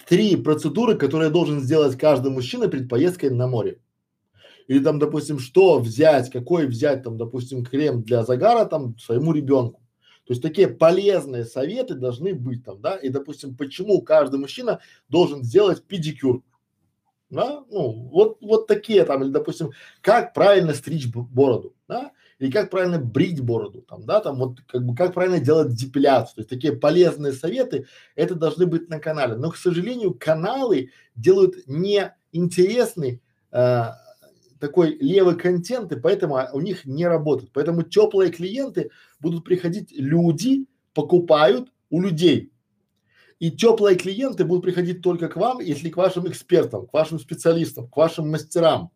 [0.08, 3.80] три процедуры, которые должен сделать каждый мужчина перед поездкой на море.
[4.68, 9.82] Или там, допустим, что взять, какой взять там, допустим, крем для загара там своему ребенку.
[10.26, 15.44] То есть такие полезные советы должны быть там, да, и, допустим, почему каждый мужчина должен
[15.44, 16.42] сделать педикюр,
[17.30, 22.72] да, ну, вот, вот такие там, или, допустим, как правильно стричь бороду, да, или как
[22.72, 26.50] правильно брить бороду, там, да, там, вот, как бы, как правильно делать депиляцию, то есть
[26.50, 33.84] такие полезные советы, это должны быть на канале, но, к сожалению, каналы делают неинтересный, э,
[34.60, 37.52] такой левый контент, и поэтому а, у них не работает.
[37.54, 42.52] Поэтому теплые клиенты будут приходить, люди покупают у людей.
[43.40, 47.90] И теплые клиенты будут приходить только к вам, если к вашим экспертам, к вашим специалистам,
[47.90, 48.92] к вашим мастерам,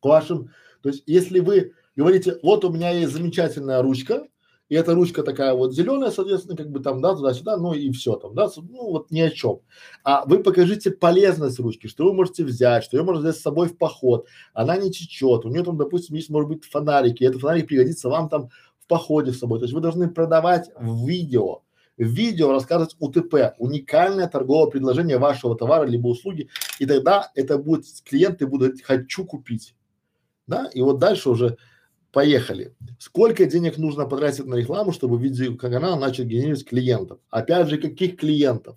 [0.00, 0.50] к вашим,
[0.82, 4.26] то есть если вы говорите, вот у меня есть замечательная ручка,
[4.74, 8.16] и эта ручка такая вот зеленая, соответственно, как бы там, да, туда-сюда, ну и все
[8.16, 9.60] там, да, ну вот ни о чем.
[10.02, 13.68] А вы покажите полезность ручки, что вы можете взять, что ее можно взять с собой
[13.68, 17.40] в поход, она не течет, у нее там, допустим, есть, может быть, фонарики, и этот
[17.40, 18.48] фонарик пригодится вам там
[18.80, 19.60] в походе с собой.
[19.60, 21.62] То есть вы должны продавать в видео,
[21.96, 26.48] в видео рассказывать УТП, уникальное торговое предложение вашего товара либо услуги,
[26.80, 29.76] и тогда это будет, клиенты будут хочу купить,
[30.48, 31.58] да, и вот дальше уже
[32.14, 32.72] Поехали.
[33.00, 37.18] Сколько денег нужно потратить на рекламу, чтобы видеоканал начал генерировать клиентов?
[37.28, 38.76] Опять же, каких клиентов?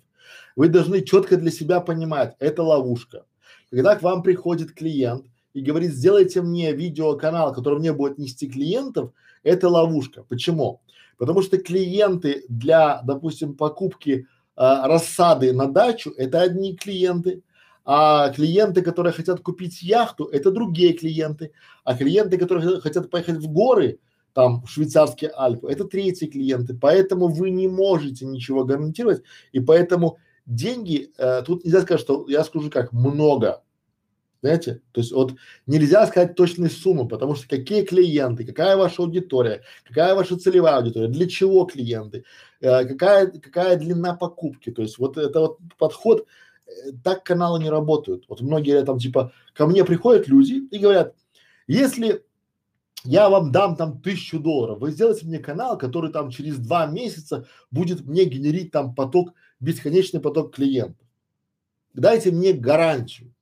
[0.56, 3.26] Вы должны четко для себя понимать, это ловушка.
[3.70, 9.12] Когда к вам приходит клиент и говорит, сделайте мне видеоканал, который мне будет нести клиентов,
[9.44, 10.24] это ловушка.
[10.24, 10.80] Почему?
[11.16, 14.26] Потому что клиенты для, допустим, покупки
[14.56, 17.42] а, рассады на дачу, это одни клиенты,
[17.90, 21.52] а клиенты, которые хотят купить яхту, это другие клиенты,
[21.84, 23.98] а клиенты, которые хотят поехать в горы,
[24.34, 29.22] там, в швейцарские Альпы, это третьи клиенты, поэтому вы не можете ничего гарантировать,
[29.52, 33.62] и поэтому деньги, э, тут нельзя сказать, что, я скажу как, много,
[34.42, 35.32] знаете, то есть вот
[35.66, 41.08] нельзя сказать точные суммы, потому что какие клиенты, какая ваша аудитория, какая ваша целевая аудитория,
[41.08, 42.24] для чего клиенты,
[42.60, 46.26] э, какая, какая длина покупки, то есть вот это вот подход,
[47.02, 48.24] так каналы не работают.
[48.28, 51.14] Вот многие там типа ко мне приходят люди и говорят,
[51.66, 52.24] если
[53.04, 57.46] я вам дам там тысячу долларов, вы сделайте мне канал, который там через два месяца
[57.70, 61.06] будет мне генерить там поток, бесконечный поток клиентов.
[61.94, 63.32] Дайте мне гарантию.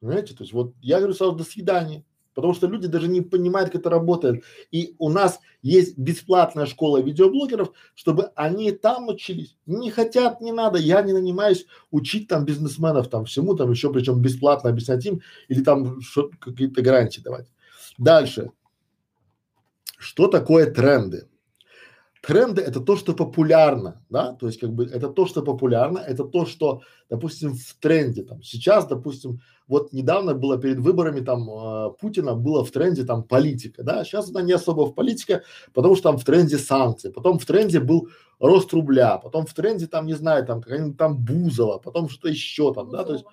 [0.00, 2.04] Понимаете, то есть вот я говорю сразу до свидания,
[2.34, 4.44] потому что люди даже не понимают, как это работает.
[4.70, 9.56] И у нас есть бесплатная школа видеоблогеров, чтобы они там учились.
[9.66, 14.20] Не хотят, не надо, я не нанимаюсь учить там бизнесменов там всему, там еще причем
[14.20, 16.00] бесплатно объяснять им или там
[16.40, 17.46] какие-то гарантии давать.
[17.98, 18.50] Дальше.
[19.98, 21.28] Что такое тренды?
[22.22, 26.22] Тренды это то, что популярно, да, то есть как бы это то, что популярно, это
[26.22, 28.44] то, что, допустим, в тренде там.
[28.44, 33.82] Сейчас, допустим, вот недавно было перед выборами там э, Путина было в тренде там политика,
[33.82, 35.42] да, сейчас она не особо в политика,
[35.74, 38.08] потому что там в тренде санкции, потом в тренде был
[38.38, 42.72] рост рубля, потом в тренде там, не знаю, там какая-нибудь там Бузова, потом что еще
[42.72, 43.24] там, да, то есть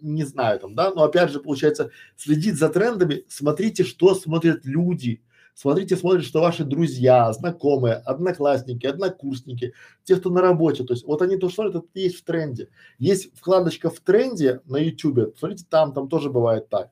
[0.00, 5.20] не знаю там, да, но опять же получается следить за трендами, смотрите, что смотрят люди,
[5.54, 11.22] Смотрите, смотрите, что ваши друзья, знакомые, одноклассники, однокурсники, те, кто на работе, то есть вот
[11.22, 12.68] они то, что это есть в тренде.
[12.98, 16.90] Есть вкладочка в тренде на ютубе, смотрите, там, там тоже бывает так.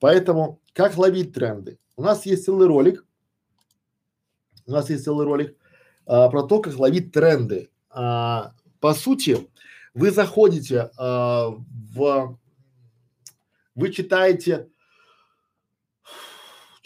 [0.00, 1.78] Поэтому как ловить тренды?
[1.96, 3.04] У нас есть целый ролик,
[4.66, 5.56] у нас есть целый ролик
[6.04, 7.70] а, про то, как ловить тренды.
[7.88, 9.48] А, по сути,
[9.94, 11.50] вы заходите а,
[11.94, 12.38] в,
[13.76, 14.68] вы читаете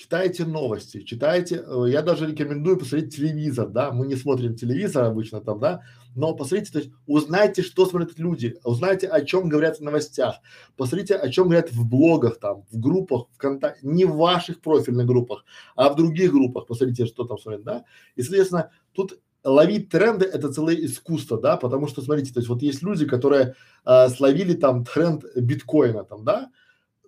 [0.07, 5.41] читайте новости, читайте, э, я даже рекомендую посмотреть телевизор, да, мы не смотрим телевизор обычно
[5.41, 5.83] там, да,
[6.15, 10.37] но посмотрите, то есть узнайте, что смотрят люди, узнайте, о чем говорят в новостях,
[10.77, 15.07] посмотрите, о чем говорят в блогах там, в группах, в контакте, не в ваших профильных
[15.07, 15.45] группах,
[15.75, 17.85] а в других группах, посмотрите, что там смотрят, да,
[18.15, 22.63] и, соответственно, тут ловить тренды это целое искусство, да, потому что, смотрите, то есть вот
[22.63, 26.51] есть люди, которые э, словили там тренд биткоина там, да,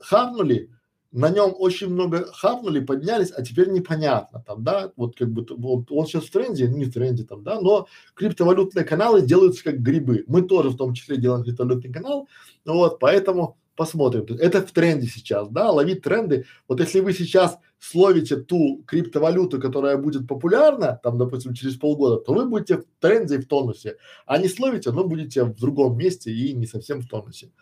[0.01, 0.73] хавнули,
[1.13, 5.91] на нем очень много хапнули, поднялись, а теперь непонятно там, да, вот как бы вот
[5.91, 10.25] он сейчас в тренде, не в тренде там, да, но криптовалютные каналы делаются как грибы.
[10.27, 12.29] Мы тоже в том числе делаем криптовалютный канал,
[12.65, 14.27] вот, поэтому посмотрим.
[14.39, 16.45] Это в тренде сейчас, да, ловить тренды.
[16.67, 22.35] Вот если вы сейчас словите ту криптовалюту, которая будет популярна, там, допустим, через полгода, то
[22.35, 23.97] вы будете в тренде и в тонусе.
[24.27, 27.53] А не словите, но будете в другом месте и не совсем в тонусе.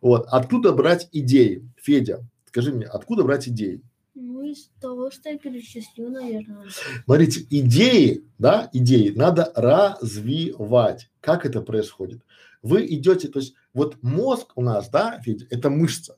[0.00, 0.26] Вот.
[0.30, 2.26] Откуда брать идеи, Федя?
[2.56, 3.82] Скажи мне, откуда брать идеи?
[4.14, 6.70] Ну, из того, что я перечислю, наверное.
[7.04, 11.10] Смотрите, идеи, да, идеи надо развивать.
[11.20, 12.22] Как это происходит?
[12.62, 16.16] Вы идете, то есть вот мозг у нас, да, Федя, это мышца.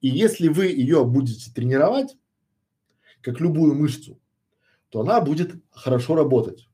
[0.00, 2.16] И если вы ее будете тренировать,
[3.20, 4.18] как любую мышцу,
[4.88, 6.66] то она будет хорошо работать.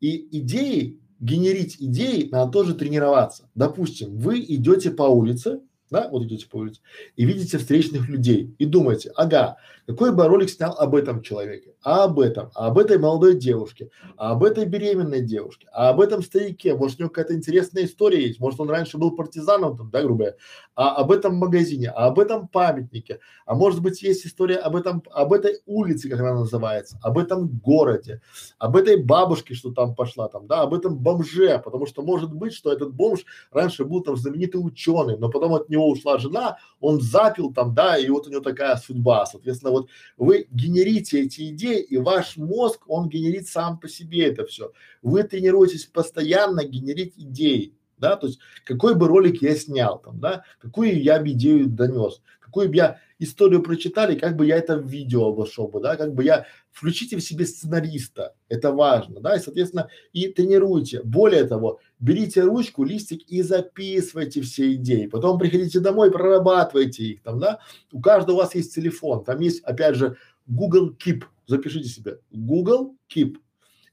[0.00, 3.48] И идеи, генерить идеи, надо тоже тренироваться.
[3.54, 6.80] Допустим, вы идете по улице, да, вот идете по улице,
[7.16, 9.56] и видите встречных людей, и думаете, ага,
[9.86, 13.90] какой бы ролик снял об этом человеке, а об этом, а об этой молодой девушке,
[14.16, 18.26] а об этой беременной девушке, а об этом старике, может у него какая-то интересная история
[18.26, 20.34] есть, может он раньше был партизаном там, да, грубо
[20.74, 25.02] а об этом магазине, а об этом памятнике, а может быть есть история об этом,
[25.12, 28.22] об этой улице, как она называется, об этом городе,
[28.58, 32.54] об этой бабушке, что там пошла там, да, об этом бомже, потому что может быть,
[32.54, 37.00] что этот бомж раньше был там знаменитый ученый, но потом от него ушла жена, он
[37.00, 39.26] запил там, да, и вот у него такая судьба.
[39.26, 44.46] Соответственно, вот вы генерите эти идеи, и ваш мозг, он генерит сам по себе это
[44.46, 44.72] все.
[45.02, 50.44] Вы тренируетесь постоянно генерить идеи, да, то есть какой бы ролик я снял там, да,
[50.60, 54.86] какую я бы идею донес, какую бы я историю прочитали, как бы я это в
[54.86, 59.40] видео обошел бы, да, как бы я включите в себе сценариста, это важно, да, и
[59.40, 61.02] соответственно и тренируйте.
[61.02, 67.40] Более того, берите ручку, листик и записывайте все идеи, потом приходите домой, прорабатывайте их там,
[67.40, 67.60] да.
[67.90, 72.96] У каждого у вас есть телефон, там есть опять же Google Keep, запишите себе Google
[73.14, 73.36] Keep.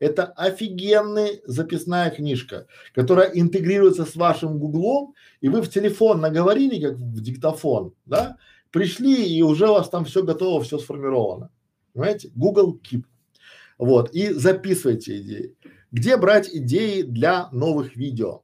[0.01, 6.95] Это офигенная записная книжка, которая интегрируется с вашим гуглом, и вы в телефон наговорили, как
[6.95, 8.37] в диктофон, да,
[8.71, 11.51] пришли, и уже у вас там все готово, все сформировано.
[11.93, 12.31] Понимаете?
[12.35, 13.03] Google Keep.
[13.77, 14.09] Вот.
[14.15, 15.55] И записывайте идеи.
[15.91, 18.41] Где брать идеи для новых видео?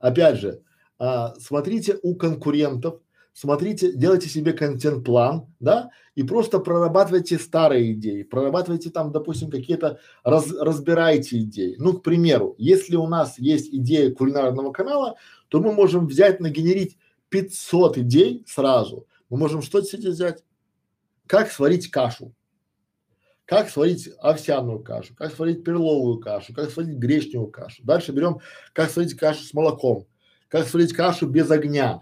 [0.00, 0.60] Опять же,
[0.98, 3.00] а, смотрите у конкурентов,
[3.36, 10.50] смотрите, делайте себе контент-план, да, и просто прорабатывайте старые идеи, прорабатывайте там, допустим, какие-то, раз,
[10.50, 11.76] разбирайте идеи.
[11.78, 15.16] Ну, к примеру, если у нас есть идея кулинарного канала,
[15.48, 16.96] то мы можем взять, нагенерить
[17.28, 19.06] 500 идей сразу.
[19.28, 20.42] Мы можем что себе взять?
[21.26, 22.32] Как сварить кашу,
[23.44, 27.82] как сварить овсяную кашу, как сварить перловую кашу, как сварить гречневую кашу.
[27.84, 28.38] Дальше берем,
[28.72, 30.06] как сварить кашу с молоком,
[30.48, 32.00] как сварить кашу без огня,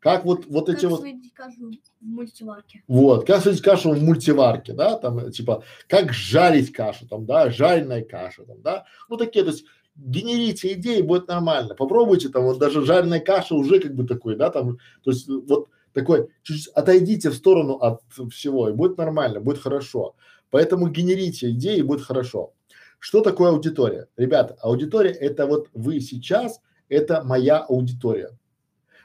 [0.00, 2.84] Как вот, вот Как эти вот, кашу в мультиварке.
[2.86, 7.50] вот, как сварить кашу в мультиварке, да, там, э, типа, как жарить кашу, там, да,
[7.50, 9.64] жареная каша, там, да, ну такие, то есть
[9.96, 11.74] генерите идеи, будет нормально.
[11.74, 15.68] Попробуйте там, вот даже жареная каша уже как бы такой, да, там, то есть вот
[15.92, 20.14] такой, чуть отойдите в сторону от всего, и будет нормально, будет хорошо.
[20.50, 22.52] Поэтому генерите идеи, и будет хорошо.
[23.00, 24.08] Что такое аудитория?
[24.16, 28.37] Ребята, аудитория это вот вы сейчас, это моя аудитория.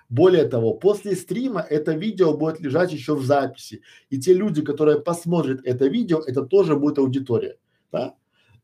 [0.09, 3.81] Более того, после стрима это видео будет лежать еще в записи.
[4.09, 7.57] И те люди, которые посмотрят это видео, это тоже будет аудитория.
[7.91, 8.15] Да?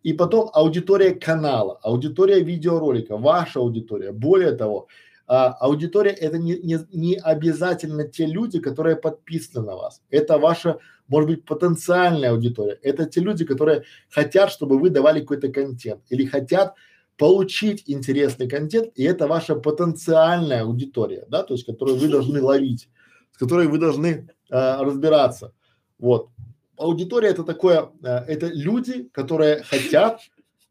[0.04, 4.12] И потом аудитория канала, аудитория видеоролика, ваша аудитория.
[4.12, 4.88] Более того,
[5.28, 10.02] а, аудитория это не, не, не обязательно те люди, которые подписаны на вас.
[10.10, 12.80] Это ваша, может быть, потенциальная аудитория.
[12.82, 16.76] Это те люди, которые хотят, чтобы вы давали какой-то контент или хотят
[17.20, 22.90] получить интересный контент, и это ваша потенциальная аудитория, да, то есть, которую вы должны ловить,
[23.34, 25.54] с которой вы должны э, разбираться.
[26.00, 26.30] Вот.
[26.78, 30.22] Аудитория это такое, э, это люди, которые хотят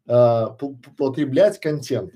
[0.07, 0.47] э,
[0.97, 2.15] потреблять контент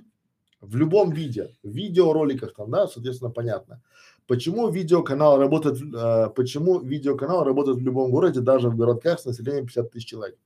[0.62, 3.82] в любом виде, в видеороликах там, да, соответственно, понятно.
[4.26, 9.66] Почему видеоканал работает, э, почему видеоканал работает в любом городе, даже в городках с населением
[9.66, 10.38] 50 тысяч человек?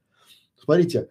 [0.58, 1.08] Смотрите,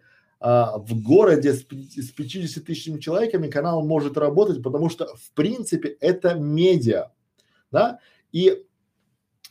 [0.48, 5.96] а, в городе с, с 50 тысячами человеками канал может работать, потому что в принципе
[5.98, 7.10] это медиа,
[7.72, 7.98] да,
[8.30, 8.62] и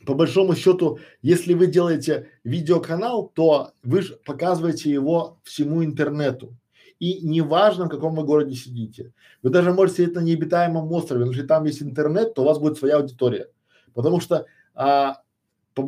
[0.06, 6.56] по большому счету, если вы делаете видеоканал, то вы же показываете его всему интернету.
[7.00, 9.12] И неважно, в каком вы городе сидите.
[9.44, 12.58] Вы даже можете сидеть на необитаемом острове, но если там есть интернет, то у вас
[12.58, 13.50] будет своя аудитория.
[13.94, 15.18] Потому что а,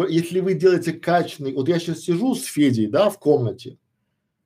[0.09, 3.77] если вы делаете качественный, вот я сейчас сижу с Федей, да, в комнате,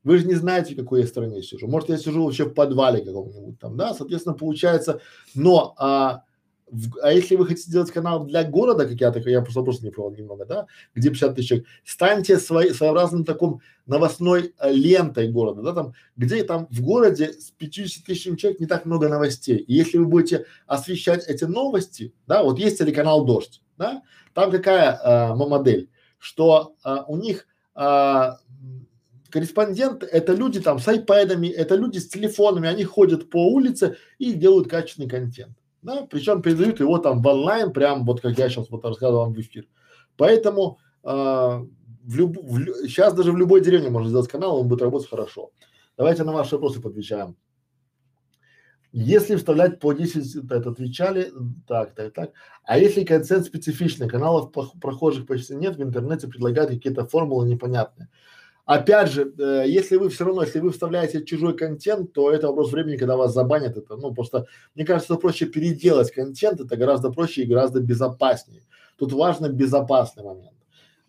[0.03, 1.67] вы же не знаете, в какой я стране сижу.
[1.67, 5.01] Может, я сижу вообще в подвале каком-нибудь там, да, соответственно, получается,
[5.35, 6.23] но, а,
[6.71, 9.81] в, а если вы хотите сделать канал для города, как я, так, я просто вопрос
[9.81, 15.27] не понял немного, да, где 50 тысяч человек, станьте свои, своеобразным таком новостной э, лентой
[15.27, 19.57] города, да, там, где там в городе с 50 тысячами человек не так много новостей.
[19.57, 24.01] И если вы будете освещать эти новости, да, вот есть телеканал «Дождь», да,
[24.33, 28.31] там какая э, модель, что э, у них э,
[29.31, 34.33] корреспонденты это люди там с айпэдами, это люди с телефонами, они ходят по улице и
[34.33, 35.57] делают качественный контент.
[35.81, 39.33] Да, причем передают его там в онлайн, прям вот как я сейчас вот рассказывал вам
[39.33, 39.67] в эфир.
[40.15, 44.81] Поэтому э, в люб, в, сейчас даже в любой деревне можно сделать канал, он будет
[44.81, 45.51] работать хорошо.
[45.97, 47.35] Давайте на ваши вопросы подвечаем.
[48.93, 51.31] Если вставлять по 10, это отвечали,
[51.65, 52.31] так, так, так.
[52.65, 58.09] А если контент специфичный, каналов прохожих почти нет, в интернете предлагают какие-то формулы непонятные.
[58.71, 62.71] Опять же, э, если вы все равно, если вы вставляете чужой контент, то это вопрос
[62.71, 63.75] времени, когда вас забанят.
[63.75, 64.45] Это, ну, просто,
[64.75, 68.63] мне кажется, проще переделать контент, это гораздо проще и гораздо безопаснее.
[68.97, 70.55] Тут важно безопасный момент.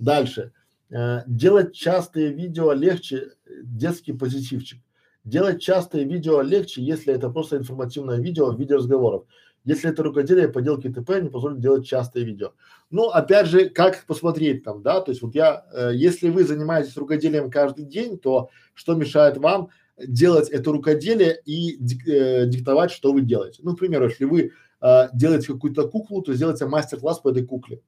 [0.01, 0.53] Дальше.
[0.91, 3.29] Э, делать частые видео легче,
[3.63, 4.81] детский позитивчик.
[5.23, 9.23] Делать частые видео легче, если это просто информативное видео в виде разговоров.
[9.65, 12.53] Если это рукоделие, поделки ТП не позволят делать частые видео.
[12.91, 16.97] Ну, опять же, как посмотреть там, да, то есть вот я, э, если вы занимаетесь
[16.97, 23.13] рукоделием каждый день, то что мешает вам делать это рукоделие и дик, э, диктовать, что
[23.13, 23.61] вы делаете?
[23.63, 27.81] Ну, к примеру, если вы э, делаете какую-то куклу, то сделайте мастер-класс по этой кукле.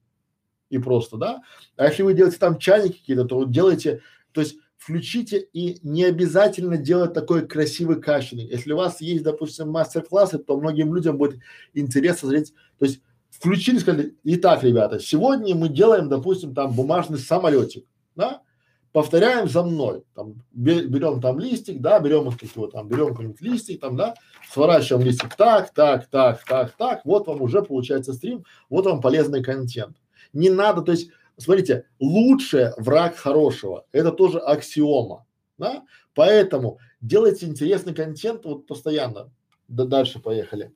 [0.69, 1.41] И просто, да.
[1.75, 4.01] А если вы делаете там чайники какие-то, то вот делайте,
[4.31, 8.45] то есть включите и не обязательно делать такой красивый качественный.
[8.45, 11.39] Если у вас есть, допустим, мастер-классы, то многим людям будет
[11.73, 17.83] интересно смотреть, то есть включили, сказали, итак, ребята, сегодня мы делаем, допустим, там бумажный самолетик,
[18.15, 18.43] да,
[18.91, 23.81] повторяем за мной, там, берем там листик, да, берем вот какие-то там, берем какой-нибудь листик,
[23.81, 24.13] там, да,
[24.51, 29.41] сворачиваем листик так, так, так, так, так, вот вам уже получается стрим, вот вам полезный
[29.41, 29.97] контент.
[30.31, 33.85] Не надо, то есть смотрите, лучшее враг хорошего.
[33.91, 35.25] Это тоже аксиома,
[35.57, 35.83] да?
[36.13, 39.31] Поэтому делайте интересный контент вот постоянно.
[39.67, 40.71] Да дальше поехали.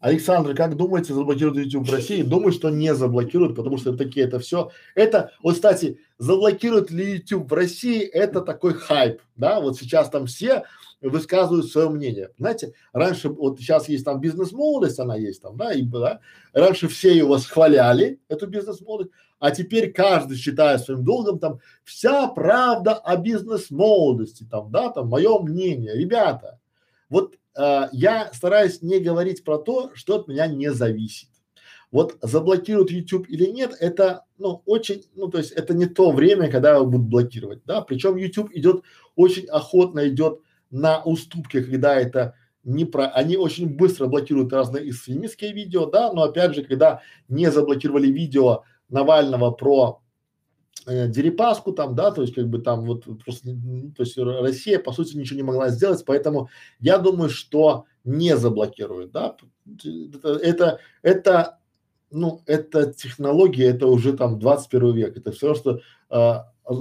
[0.00, 2.22] Александр, как думаете, заблокируют YouTube в России?
[2.22, 4.70] Думаю, что не заблокируют, потому что такие это все.
[4.94, 10.24] Это, вот, кстати, заблокируют ли YouTube в России, это такой хайп, да, вот сейчас там
[10.24, 10.64] все
[11.02, 12.30] высказывают свое мнение.
[12.38, 16.20] Знаете, раньше, вот сейчас есть там бизнес-молодость, она есть там, да, и да,
[16.54, 19.10] раньше все ее восхваляли, эту бизнес-молодость,
[19.40, 25.40] а теперь каждый считает своим долгом там вся правда о бизнес-молодости, там, да, там, мое
[25.40, 25.94] мнение.
[25.94, 26.60] Ребята,
[27.08, 31.30] вот э, я стараюсь не говорить про то, что от меня не зависит.
[31.90, 36.48] Вот заблокируют YouTube или нет, это, ну, очень, ну, то есть это не то время,
[36.50, 38.84] когда его будут блокировать, да, причем YouTube идет
[39.16, 45.52] очень охотно идет на уступки, когда это не про, они очень быстро блокируют разные экстремистские
[45.52, 50.00] видео, да, но опять же, когда не заблокировали видео Навального про
[50.86, 53.48] э, Дерипаску там, да, то есть как бы там вот просто,
[53.96, 56.48] то есть Россия по сути ничего не могла сделать, поэтому
[56.80, 59.36] я думаю, что не заблокируют, да,
[59.66, 61.60] это, это, это
[62.10, 65.80] ну, это технология, это уже там 21 век, это все, что
[66.10, 66.34] э,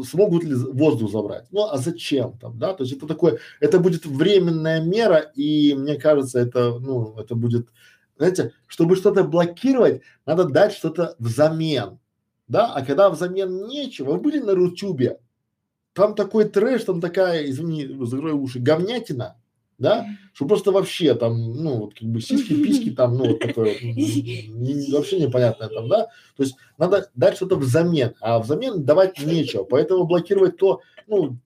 [0.03, 1.45] смогут ли воздух забрать.
[1.51, 2.74] Ну, а зачем там, да?
[2.74, 7.70] То есть это такое, это будет временная мера, и мне кажется, это, ну, это будет,
[8.20, 11.99] знаете, чтобы что-то блокировать, надо дать что-то взамен,
[12.47, 12.74] да?
[12.74, 15.20] А когда взамен нечего, вы были на Рутюбе,
[15.93, 19.38] там такой трэш, там такая, извини, закрой уши, говнятина,
[19.78, 23.74] да, что просто вообще там, ну, вот как бы сиськи, письки там, ну, вот такое
[23.74, 29.17] вот, не, вообще непонятное там, да, то есть надо дать что-то взамен, а взамен давать
[29.22, 31.38] нечего, поэтому блокировать то, ну,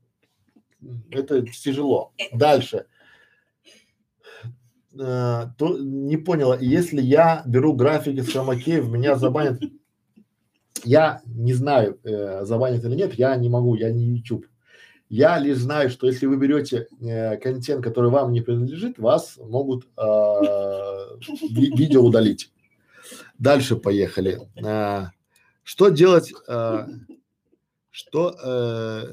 [1.11, 2.13] это тяжело.
[2.33, 2.87] Дальше.
[4.99, 9.59] Э, то, не поняла, если я беру графики с хромакеев, меня забанят,
[10.83, 14.45] я не знаю, э, забанят или нет, я не могу, я не YouTube.
[15.09, 19.87] Я лишь знаю, что если вы берете э, контент, который вам не принадлежит, вас могут
[19.97, 20.01] э,
[21.49, 22.51] ви видео удалить.
[23.39, 24.41] Дальше поехали.
[24.63, 25.07] Э,
[25.63, 26.33] что делать?
[26.47, 26.85] Э,
[27.89, 29.03] что э,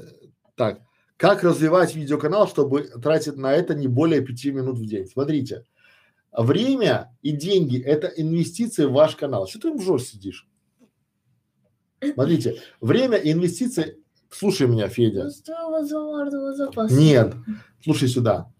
[0.55, 0.81] так?
[1.21, 5.05] Как развивать видеоканал, чтобы тратить на это не более пяти минут в день?
[5.05, 5.65] Смотрите,
[6.35, 9.45] время и деньги– это инвестиции в ваш канал.
[9.45, 10.49] Что ты в сидишь?
[12.15, 13.99] Смотрите, время и инвестиции
[14.31, 15.29] Слушай меня, Федя.
[16.91, 17.35] Нет,
[17.83, 18.51] слушай сюда.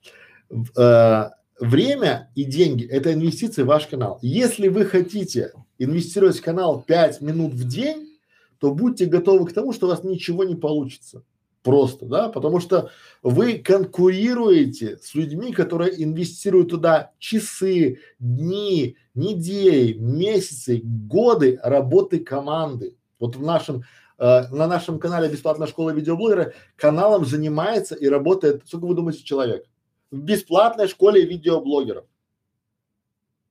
[0.78, 4.20] Э, время и деньги– это инвестиции в ваш канал.
[4.22, 8.20] Если вы хотите инвестировать в канал 5 минут в день,
[8.60, 11.24] то будьте готовы к тому, что у вас ничего не получится.
[11.64, 12.90] Просто, да, потому что
[13.22, 22.98] вы конкурируете с людьми, которые инвестируют туда часы, дни, недели, месяцы, годы работы команды.
[23.20, 23.84] Вот в нашем
[24.22, 29.66] Э, на нашем канале «Бесплатная школа видеоблогера» каналом занимается и работает, сколько вы думаете, человек?
[30.12, 32.06] В бесплатной школе видеоблогеров.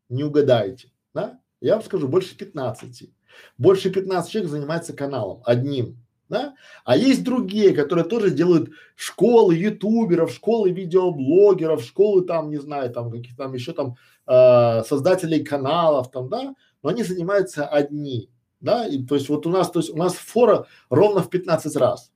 [0.08, 1.40] Не угадаете, да?
[1.60, 3.10] Я вам скажу, больше 15.
[3.58, 5.96] Больше 15 человек занимается каналом, одним,
[6.30, 6.54] да?
[6.84, 13.10] А есть другие, которые тоже делают школы ютуберов, школы видеоблогеров, школы там, не знаю, там
[13.10, 16.54] каких там еще там э, создателей каналов там, да?
[16.82, 20.14] Но они занимаются одни да, и то есть вот у нас, то есть у нас
[20.14, 22.12] фора ровно в 15 раз.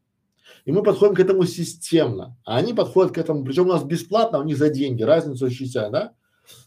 [0.65, 4.39] И мы подходим к этому системно, а они подходят к этому, причем у нас бесплатно,
[4.39, 6.13] у них за деньги, разницу ощущая, да,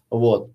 [0.10, 0.52] вот.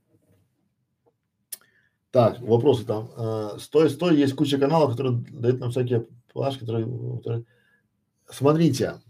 [2.11, 3.11] Так, вопросы там.
[3.17, 6.87] Э, стой, стой, есть куча каналов, которые дают нам всякие плашки, которые,
[7.19, 7.45] которые...
[8.29, 9.01] Смотрите,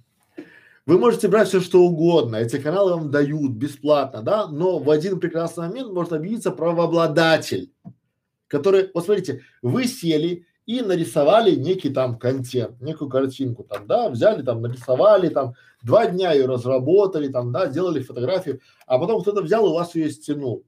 [0.86, 5.20] вы можете брать все что угодно, эти каналы вам дают бесплатно, да, но в один
[5.20, 7.70] прекрасный момент может объявиться правообладатель
[8.52, 14.42] которые, вот смотрите, вы сели и нарисовали некий там контент, некую картинку там, да, взяли
[14.42, 19.64] там, нарисовали там, два дня ее разработали там, да, сделали фотографию, а потом кто-то взял
[19.66, 20.64] и у вас ее стянул.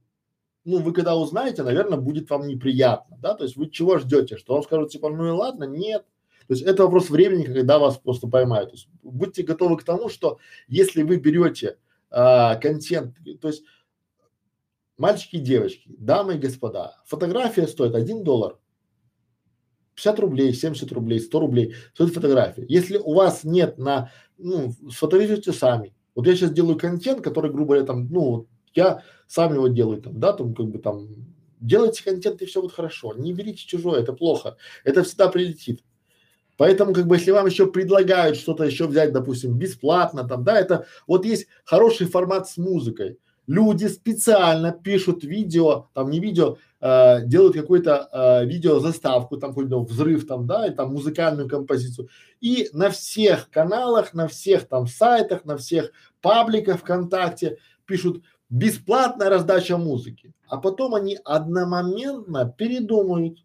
[0.65, 4.55] Ну, вы когда узнаете, наверное, будет вам неприятно, да, то есть вы чего ждете, что
[4.55, 6.07] вам скажут типа, ну и ладно, нет.
[6.47, 8.71] То есть это вопрос времени, когда вас просто поймают.
[8.71, 10.39] То есть будьте готовы к тому, что
[10.69, 11.79] если вы берете
[12.11, 13.65] а, контент, то есть
[14.97, 18.59] Мальчики и девочки, дамы и господа, фотография стоит один доллар.
[19.97, 22.65] 50 рублей, 70 рублей, 100 рублей стоит фотография.
[22.69, 25.95] Если у вас нет на, ну, сфотографируйте сами.
[26.15, 30.19] Вот я сейчас делаю контент, который, грубо говоря, там, ну, я сам его делаю, там,
[30.19, 31.09] да, там, как бы там,
[31.61, 33.15] делайте контент и все будет хорошо.
[33.15, 34.57] Не берите чужое, это плохо.
[34.85, 35.83] Это всегда прилетит.
[36.57, 40.87] Поэтому, как бы, если вам еще предлагают что-то еще взять, допустим, бесплатно, там, да, это
[41.07, 43.19] вот есть хороший формат с музыкой.
[43.47, 49.83] Люди специально пишут видео, там не видео, э, делают какой-то э, видео заставку, там какой-то
[49.83, 52.09] взрыв там, да, и там музыкальную композицию.
[52.41, 55.93] И на всех каналах, на всех там сайтах, на всех
[56.23, 60.33] пабликах ВКонтакте пишут бесплатная раздача музыки.
[60.49, 63.44] А потом они одномоментно передумают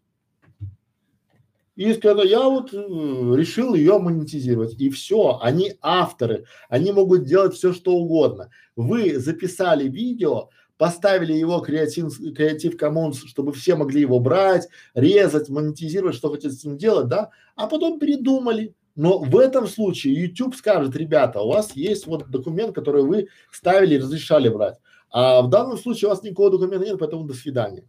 [1.80, 4.78] и сказали, я вот э, решил ее монетизировать.
[4.78, 8.50] И все, они авторы, они могут делать все, что угодно.
[8.76, 16.16] Вы записали видео, поставили его креатив, креатив Commons, чтобы все могли его брать, резать, монетизировать,
[16.16, 18.74] что хотят с ним делать, да, а потом передумали.
[18.94, 23.94] Но в этом случае YouTube скажет, ребята, у вас есть вот документ, который вы ставили
[23.94, 24.76] и разрешали брать.
[25.10, 27.88] А в данном случае у вас никакого документа нет, поэтому до свидания.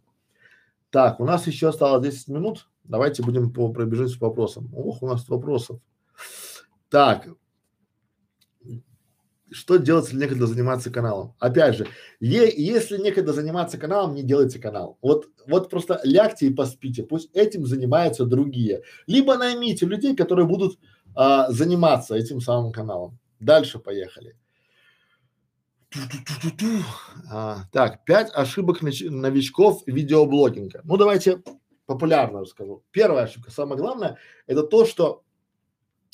[0.88, 2.68] Так, у нас еще осталось 10 минут.
[2.84, 4.70] Давайте будем по, пробежать по вопросам.
[4.74, 5.80] Ох, у нас вопросов.
[6.90, 7.28] Так.
[9.50, 11.34] что делать, если некогда заниматься каналом?
[11.38, 11.86] Опять же,
[12.20, 14.98] е, если некогда заниматься каналом, не делайте канал.
[15.02, 18.82] Вот, вот просто лягте и поспите, пусть этим занимаются другие.
[19.06, 20.78] Либо наймите людей, которые будут
[21.14, 23.18] а, заниматься этим самым каналом.
[23.40, 24.36] Дальше поехали.
[27.30, 30.80] А, так, пять ошибок новичков видеоблогинга.
[30.84, 31.42] Ну, давайте
[31.92, 32.82] популярно расскажу.
[32.90, 35.22] Первая ошибка, самое главное, это то, что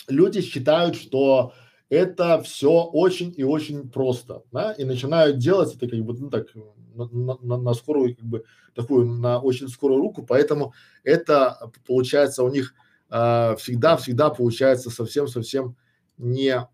[0.09, 1.53] люди считают, что
[1.89, 6.49] это все очень и очень просто, да, и начинают делать это как бы, ну так,
[6.95, 12.51] на, на, на скорую, как бы, такую, на очень скорую руку, поэтому это получается у
[12.51, 12.75] них
[13.09, 15.77] а, всегда-всегда получается совсем-совсем
[16.19, 16.69] не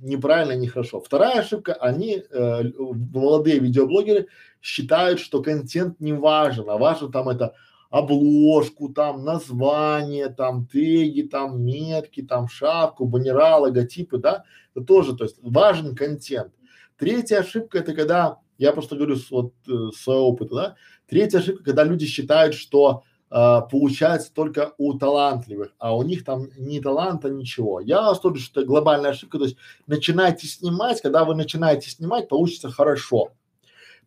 [0.00, 1.00] неправильно, нехорошо.
[1.00, 4.28] Вторая ошибка, они, э, молодые видеоблогеры,
[4.60, 7.54] считают, что контент не важен, а важно там это
[7.90, 15.24] обложку, там название, там теги, там метки, там шапку, баннера, логотипы, да, это тоже, то
[15.24, 16.52] есть важен контент.
[16.98, 20.76] Третья ошибка это когда, я просто говорю с, вот э, своего опыта, да,
[21.08, 26.48] третья ошибка, когда люди считают, что э, получается только у талантливых, а у них там
[26.58, 27.80] ни таланта, ничего.
[27.80, 29.56] Я вас тоже, что это глобальная ошибка, то есть
[29.86, 33.32] начинайте снимать, когда вы начинаете снимать, получится хорошо,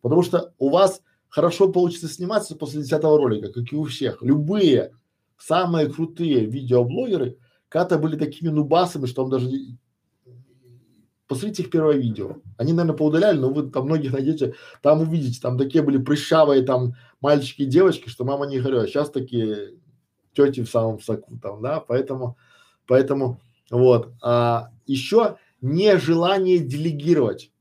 [0.02, 4.22] потому что у вас хорошо получится сниматься после десятого ролика, как и у всех.
[4.22, 4.92] Любые
[5.38, 9.48] самые крутые видеоблогеры когда-то были такими нубасами, что он даже
[11.30, 12.38] Посмотрите их первое видео.
[12.56, 16.94] Они, наверное, поудаляли, но вы там многих найдете, там увидите, там такие были прыщавые там
[17.20, 18.84] мальчики и девочки, что мама не говорила.
[18.88, 19.74] Сейчас такие
[20.32, 22.36] тети в самом соку там, да, поэтому,
[22.84, 24.12] поэтому вот.
[24.20, 27.52] А еще нежелание делегировать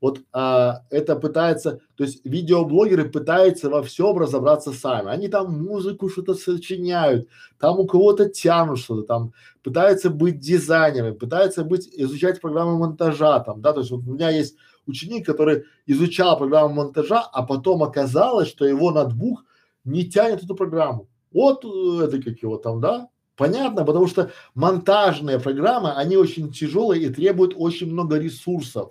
[0.00, 5.10] вот а, это пытается, то есть видеоблогеры пытаются во всем разобраться сами.
[5.10, 7.28] Они там музыку что-то сочиняют,
[7.58, 9.32] там у кого-то тянут что-то, там
[9.62, 14.30] пытаются быть дизайнерами, пытаются быть, изучать программу монтажа там, да, то есть вот у меня
[14.30, 19.44] есть ученик, который изучал программу монтажа, а потом оказалось, что его ноутбук
[19.84, 21.08] не тянет эту программу.
[21.32, 27.04] Вот э, это как его там, да, Понятно, потому что монтажные программы, они очень тяжелые
[27.04, 28.90] и требуют очень много ресурсов.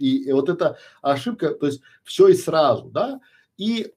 [0.00, 3.20] И, и вот эта ошибка, то есть все и сразу, да.
[3.56, 3.92] И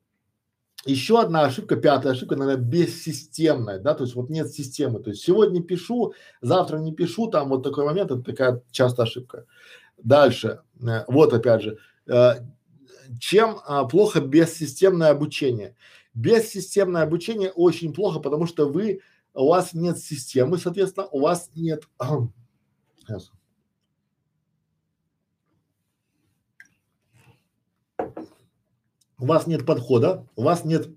[0.86, 5.24] еще одна ошибка, пятая ошибка, наверное, бессистемная, да, то есть вот нет системы, то есть
[5.24, 9.46] сегодня пишу, завтра не пишу, там вот такой момент, это такая частая ошибка.
[9.98, 11.78] Дальше, э, вот опять же,
[12.08, 12.34] э,
[13.20, 15.76] чем а, плохо бессистемное обучение?
[16.14, 19.02] Бессистемное обучение очень плохо, потому что вы,
[19.34, 21.84] у вас нет системы, соответственно, у вас нет,
[23.00, 23.32] сейчас,
[29.24, 30.90] у вас нет подхода, у вас нет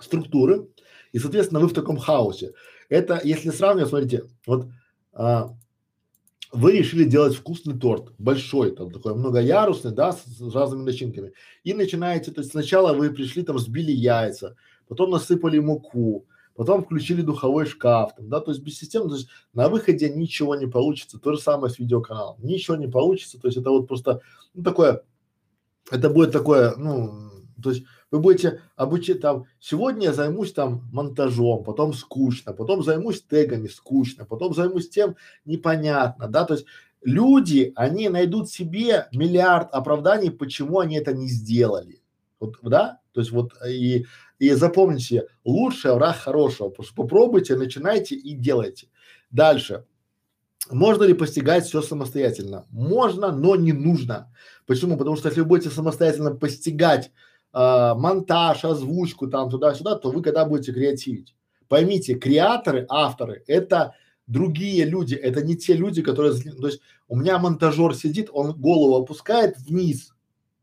[0.00, 0.66] структуры,
[1.12, 2.54] и, соответственно, вы в таком хаосе.
[2.88, 4.68] Это, если сравнивать, смотрите, вот
[5.12, 5.50] а,
[6.52, 11.34] вы решили делать вкусный торт, большой, там такой многоярусный, да, с, с разными начинками,
[11.64, 14.56] и начинаете, то есть сначала вы пришли там, сбили яйца,
[14.88, 16.24] потом насыпали муку,
[16.56, 20.56] потом включили духовой шкаф, там, да, то есть без системы, то есть на выходе ничего
[20.56, 24.22] не получится, то же самое с видеоканалом, ничего не получится, то есть это вот просто,
[24.54, 25.02] ну, такое,
[25.90, 27.33] это будет такое, ну,
[27.64, 33.22] то есть вы будете обучить там, сегодня я займусь там монтажом, потом скучно, потом займусь
[33.22, 36.66] тегами, скучно, потом займусь тем, непонятно, да, то есть
[37.02, 42.00] люди, они найдут себе миллиард оправданий, почему они это не сделали.
[42.40, 43.00] Вот, да?
[43.12, 44.06] То есть вот и,
[44.38, 46.70] и запомните, лучший враг хорошего.
[46.96, 48.88] Попробуйте, начинайте и делайте.
[49.30, 49.84] Дальше.
[50.70, 52.64] Можно ли постигать все самостоятельно?
[52.70, 54.32] Можно, но не нужно.
[54.66, 54.96] Почему?
[54.96, 57.12] Потому что если вы будете самостоятельно постигать
[57.54, 61.34] э, монтаж, озвучку там туда-сюда, то вы когда будете креативить?
[61.68, 63.94] Поймите, креаторы, авторы– это
[64.26, 69.02] другие люди, это не те люди, которые, то есть у меня монтажер сидит, он голову
[69.02, 70.14] опускает вниз,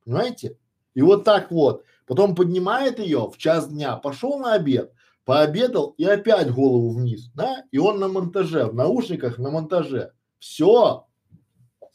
[0.04, 0.58] понимаете?
[0.94, 4.92] И вот так вот, потом поднимает ее в час дня, пошел на обед,
[5.26, 7.64] пообедал и опять голову вниз, да?
[7.72, 10.12] И он на монтаже, в наушниках на монтаже.
[10.40, 11.06] Все.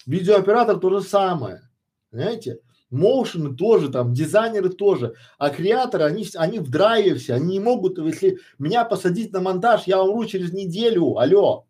[0.07, 1.63] Видеооператор то же самое,
[2.11, 2.61] понимаете?
[2.91, 7.99] Моушены тоже там, дизайнеры тоже, а креаторы, они, они в драйве все, они не могут,
[7.99, 11.67] если меня посадить на монтаж, я умру через неделю, алло.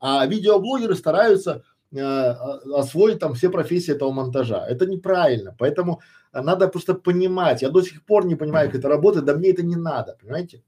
[0.00, 1.62] А видеоблогеры стараются
[1.92, 4.66] э, освоить там все профессии этого монтажа.
[4.66, 6.00] Это неправильно, поэтому
[6.32, 7.62] надо просто понимать.
[7.62, 10.62] Я до сих пор не понимаю, как это работает, да мне это не надо, понимаете?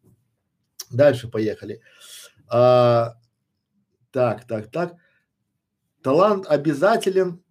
[0.91, 1.81] Дальше поехали.
[2.49, 3.15] А,
[4.11, 4.95] так, так, так.
[6.03, 7.42] Талант обязателен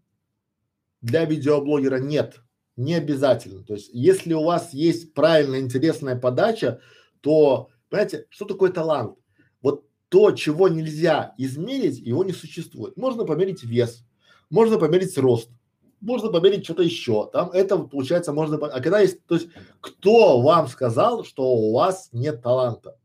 [1.02, 2.42] для видеоблогера нет,
[2.76, 3.64] не обязательно.
[3.64, 6.80] То есть, если у вас есть правильная, интересная подача,
[7.22, 9.18] то, понимаете, что такое талант?
[9.62, 12.98] Вот то, чего нельзя измерить, его не существует.
[12.98, 14.06] Можно померить вес,
[14.50, 15.50] можно померить рост,
[16.02, 19.50] можно померить что-то еще, там это получается можно, а когда есть, то есть
[19.80, 22.98] кто вам сказал, что у вас нет таланта?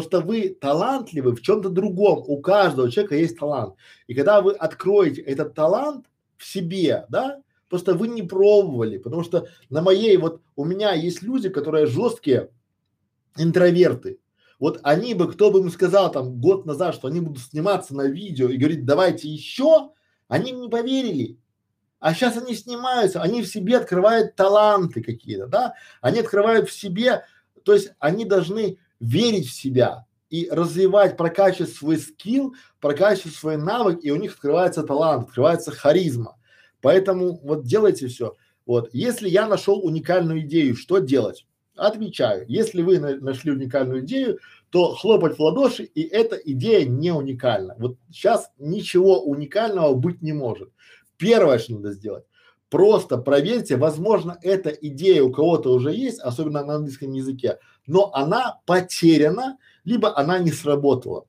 [0.00, 3.74] Что вы талантливы в чем-то другом, у каждого человека есть талант.
[4.06, 6.06] И когда вы откроете этот талант
[6.38, 11.22] в себе, да, просто вы не пробовали, потому что на моей вот, у меня есть
[11.22, 12.50] люди, которые жесткие
[13.36, 14.20] интроверты,
[14.58, 18.06] вот они бы, кто бы им сказал там год назад, что они будут сниматься на
[18.08, 19.90] видео и говорить, давайте еще,
[20.26, 21.38] они не поверили.
[22.00, 27.24] А сейчас они снимаются, они в себе открывают таланты какие-то, да, они открывают в себе,
[27.64, 34.00] то есть они должны верить в себя и развивать, прокачивать свой скилл, прокачивать свой навык,
[34.02, 36.36] и у них открывается талант, открывается харизма.
[36.80, 38.34] Поэтому вот делайте все.
[38.66, 41.46] Вот, если я нашел уникальную идею, что делать?
[41.74, 44.38] Отвечаю, если вы на нашли уникальную идею,
[44.70, 47.76] то хлопать в ладоши, и эта идея не уникальна.
[47.78, 50.70] Вот сейчас ничего уникального быть не может.
[51.16, 52.24] Первое, что надо сделать,
[52.68, 58.60] просто проверьте, возможно, эта идея у кого-то уже есть, особенно на английском языке, но она
[58.66, 59.56] потеряна,
[59.88, 61.24] либо она не сработала.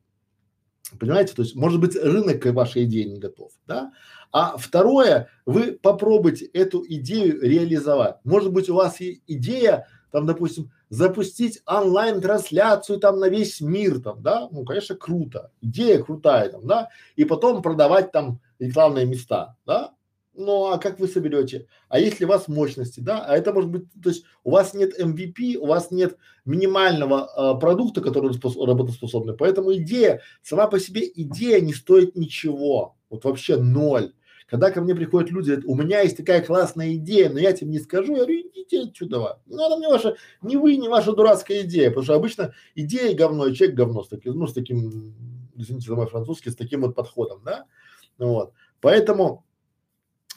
[0.99, 3.91] Понимаете, то есть, может быть, рынок вашей идее не готов, да?
[4.31, 8.17] А второе, вы попробуйте эту идею реализовать.
[8.23, 14.21] Может быть, у вас и идея там, допустим, запустить онлайн-трансляцию там на весь мир там,
[14.21, 19.93] да, ну, конечно, круто, идея крутая там, да, и потом продавать там рекламные места, да,
[20.39, 21.67] ну, а как вы соберете?
[21.89, 24.99] А если у вас мощности, да, а это может быть, то есть у вас нет
[24.99, 31.03] MVP, у вас нет минимального а, продукта, который спос работоспособный, поэтому идея, сама по себе
[31.13, 34.13] идея не стоит ничего, вот вообще ноль.
[34.47, 37.69] Когда ко мне приходят люди, говорят, у меня есть такая классная идея, но я тебе
[37.69, 39.39] не скажу, я говорю, идите отсюда.
[39.45, 43.45] Не надо мне ваша, не вы, не ваша дурацкая идея, потому что обычно идея говно,
[43.45, 45.13] и человек говно с таким, ну, с таким,
[45.55, 47.65] извините за мой французский, с таким вот подходом, да,
[48.17, 48.53] вот.
[48.81, 49.45] Поэтому,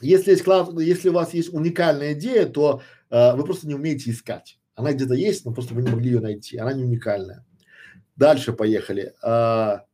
[0.03, 4.11] если есть класс, если у вас есть уникальная идея, то э, вы просто не умеете
[4.11, 4.59] искать.
[4.74, 6.59] Она где-то есть, но просто вы не могли ее найти.
[6.59, 7.44] Она не уникальная.
[8.16, 9.14] Дальше поехали.
[9.22, 9.84] А,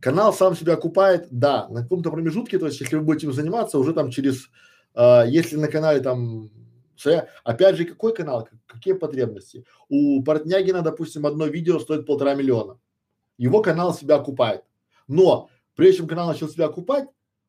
[0.00, 3.78] Канал сам себя окупает, да, на каком-то промежутке, то есть если вы будете им заниматься,
[3.78, 4.48] уже там через,
[4.94, 6.50] э, если на канале там,
[7.42, 9.64] опять же, какой канал, какие потребности?
[9.88, 12.78] У Портнягина, допустим, одно видео стоит полтора миллиона,
[13.38, 14.62] его канал себя окупает,
[15.08, 17.08] но прежде чем канал начал себя окупать,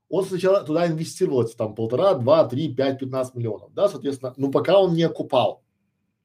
[0.09, 4.79] он сначала туда инвестировал там полтора, два, три, пять, пятнадцать миллионов, да, соответственно, ну пока
[4.79, 5.63] он не окупал,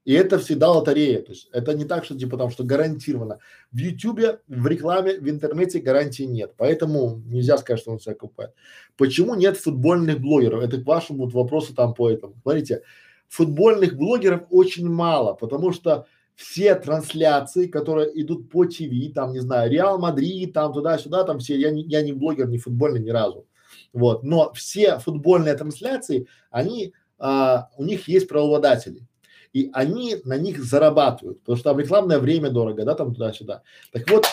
[0.04, 1.22] и это всегда лотерея.
[1.22, 3.38] То есть это не так, что типа там, что гарантированно.
[3.72, 6.54] В Ютубе, в рекламе, в интернете гарантии нет.
[6.58, 8.52] Поэтому нельзя сказать, что он себя купает.
[8.96, 10.62] Почему нет футбольных блогеров?
[10.62, 12.34] Это к вашему вопросу там по этому.
[12.42, 12.82] Смотрите,
[13.28, 19.70] футбольных блогеров очень мало, потому что все трансляции, которые идут по ТВ, там, не знаю,
[19.70, 23.46] Реал Мадрид, там, туда-сюда, там все, я не, я не блогер, не футбольный ни разу.
[23.94, 29.06] Вот, но все футбольные трансляции, они, а, у них есть правообладатели
[29.54, 33.62] и они на них зарабатывают, потому что там рекламное время дорого, да, там туда-сюда.
[33.92, 34.26] Так вот,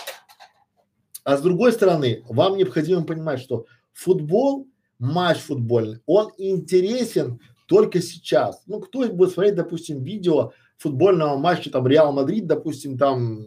[1.24, 8.64] а с другой стороны, вам необходимо понимать, что футбол, матч футбольный, он интересен только сейчас.
[8.66, 13.45] Ну, кто будет смотреть, допустим, видео футбольного матча, там, Реал Мадрид, допустим, там,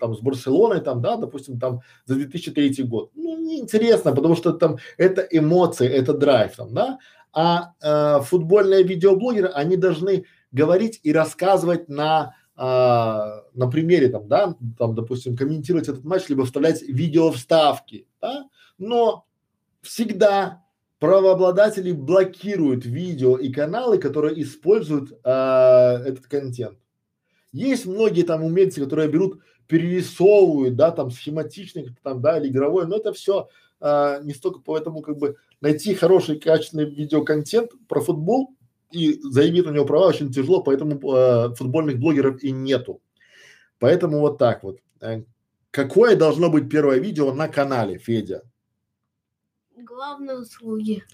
[0.00, 3.10] там, с Барселоной, там, да, допустим, там, за 2003 год.
[3.14, 6.98] Ну, неинтересно, потому что там это эмоции, это драйв, там, да.
[7.32, 14.54] А э, футбольные видеоблогеры, они должны говорить и рассказывать на а, на примере там, да,
[14.76, 19.24] там, допустим, комментировать этот матч, либо вставлять видео вставки, да, но
[19.80, 20.62] всегда
[20.98, 26.76] правообладатели блокируют видео и каналы, которые используют а, этот контент.
[27.50, 29.40] Есть многие там умельцы, которые берут,
[29.70, 33.48] перерисовывают, да, там схематичный, там, да, или игровой, но это все
[33.80, 38.54] а, не столько поэтому как бы найти хороший качественный видеоконтент про футбол
[38.90, 43.00] и заявить у него права очень тяжело, поэтому э, футбольных блогеров и нету.
[43.78, 44.80] Поэтому вот так вот.
[45.00, 45.22] Э,
[45.70, 48.42] какое должно быть первое видео на канале, Федя?
[49.76, 51.04] Главные услуги.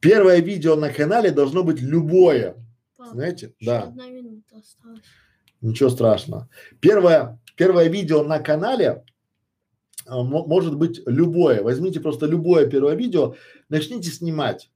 [0.00, 2.56] Первое видео на канале должно быть любое.
[2.96, 3.52] Папа, Знаете?
[3.60, 3.82] Да.
[3.82, 5.02] Одна минута осталась.
[5.60, 6.48] Ничего страшного.
[6.80, 9.04] Первое, первое видео на канале
[10.06, 11.62] э, может быть любое.
[11.62, 13.34] Возьмите просто любое первое видео,
[13.68, 14.70] начните снимать.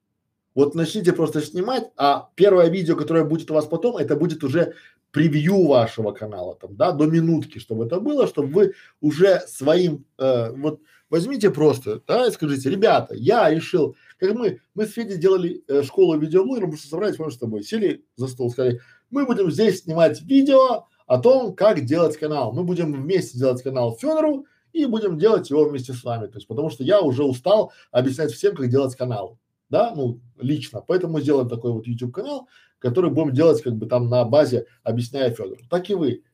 [0.55, 4.75] Вот начните просто снимать, а первое видео, которое будет у вас потом, это будет уже
[5.13, 10.51] превью вашего канала, там, да, до минутки, чтобы это было, чтобы вы уже своим, э,
[10.53, 15.63] вот возьмите просто, да, и скажите, ребята, я решил, как мы, мы с Федей делали
[15.69, 18.81] э, школу видеоблогеров, мы собрались, мы с тобой, сели за стол, сказали,
[19.11, 22.55] мы будем здесь снимать видео о том, как делать канал.
[22.55, 26.27] Мы будем вместе делать канал Федору и будем делать его вместе с вами.
[26.27, 29.39] То есть, потому что я уже устал объяснять всем, как делать канал,
[29.69, 30.81] да, ну, лично.
[30.81, 32.49] Поэтому сделаем такой вот YouTube канал,
[32.79, 35.61] который будем делать как бы там на базе, объясняя Федору.
[35.69, 36.25] Так и вы.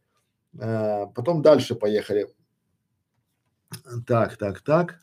[0.57, 2.29] Э, потом дальше поехали.
[4.07, 5.03] Так, так, так.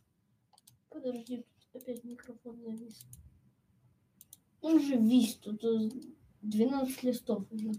[0.90, 3.06] Подожди, опять микрофон завис.
[4.62, 5.62] Он же вис, тут
[6.44, 7.72] 12 листов уже.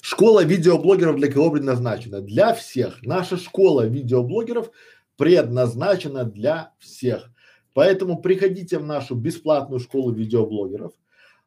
[0.00, 2.20] Школа видеоблогеров для кого предназначена?
[2.20, 3.02] Для всех.
[3.02, 4.70] Наша школа видеоблогеров
[5.16, 7.30] предназначена для всех.
[7.74, 10.92] Поэтому приходите в нашу бесплатную школу видеоблогеров,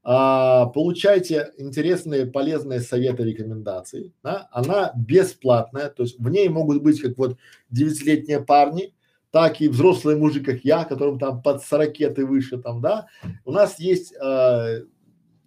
[0.03, 4.13] а, получайте интересные, полезные советы, рекомендации.
[4.23, 4.49] Да?
[4.51, 7.37] Она бесплатная, то есть в ней могут быть как вот
[7.69, 8.93] девятилетние парни,
[9.29, 13.07] так и взрослые мужик, как я, которым там под 40 и выше там, да.
[13.45, 14.83] У нас есть э,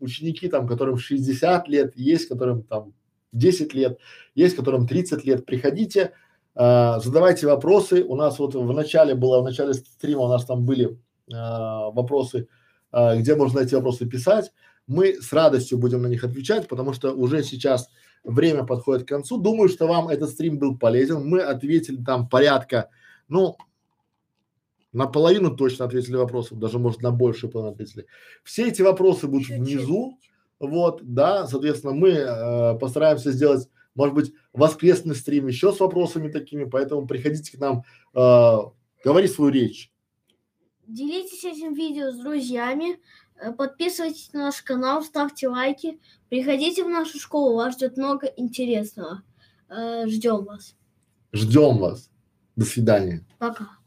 [0.04, 2.94] ученики там, которым 60 лет, есть которым там
[3.32, 3.98] 10 лет,
[4.34, 5.44] есть которым 30 лет.
[5.44, 6.12] Приходите,
[6.54, 8.04] э, задавайте вопросы.
[8.04, 10.94] У нас вот в начале было, в начале стрима у нас там были э,
[11.28, 12.48] вопросы,
[12.92, 14.52] э, где можно эти вопросы писать.
[14.86, 17.88] Мы с радостью будем на них отвечать, потому что уже сейчас
[18.22, 19.38] время подходит к концу.
[19.38, 21.26] Думаю, что вам этот стрим был полезен.
[21.26, 22.90] Мы ответили там порядка,
[23.28, 23.56] ну,
[24.94, 28.06] наполовину точно ответили вопросов, даже может на большую половину ответили.
[28.42, 30.18] Все эти вопросы будут внизу,
[30.58, 36.64] вот, да, соответственно, мы э, постараемся сделать, может быть, воскресный стрим еще с вопросами такими,
[36.64, 37.84] поэтому приходите к нам,
[38.14, 38.58] э,
[39.04, 39.90] говори свою речь.
[40.86, 43.00] Делитесь этим видео с друзьями,
[43.36, 49.22] э, подписывайтесь на наш канал, ставьте лайки, приходите в нашу школу, вас ждет много интересного.
[49.68, 50.76] Э, ждем вас.
[51.32, 52.10] Ждем вас.
[52.54, 53.26] До свидания.
[53.38, 53.83] Пока.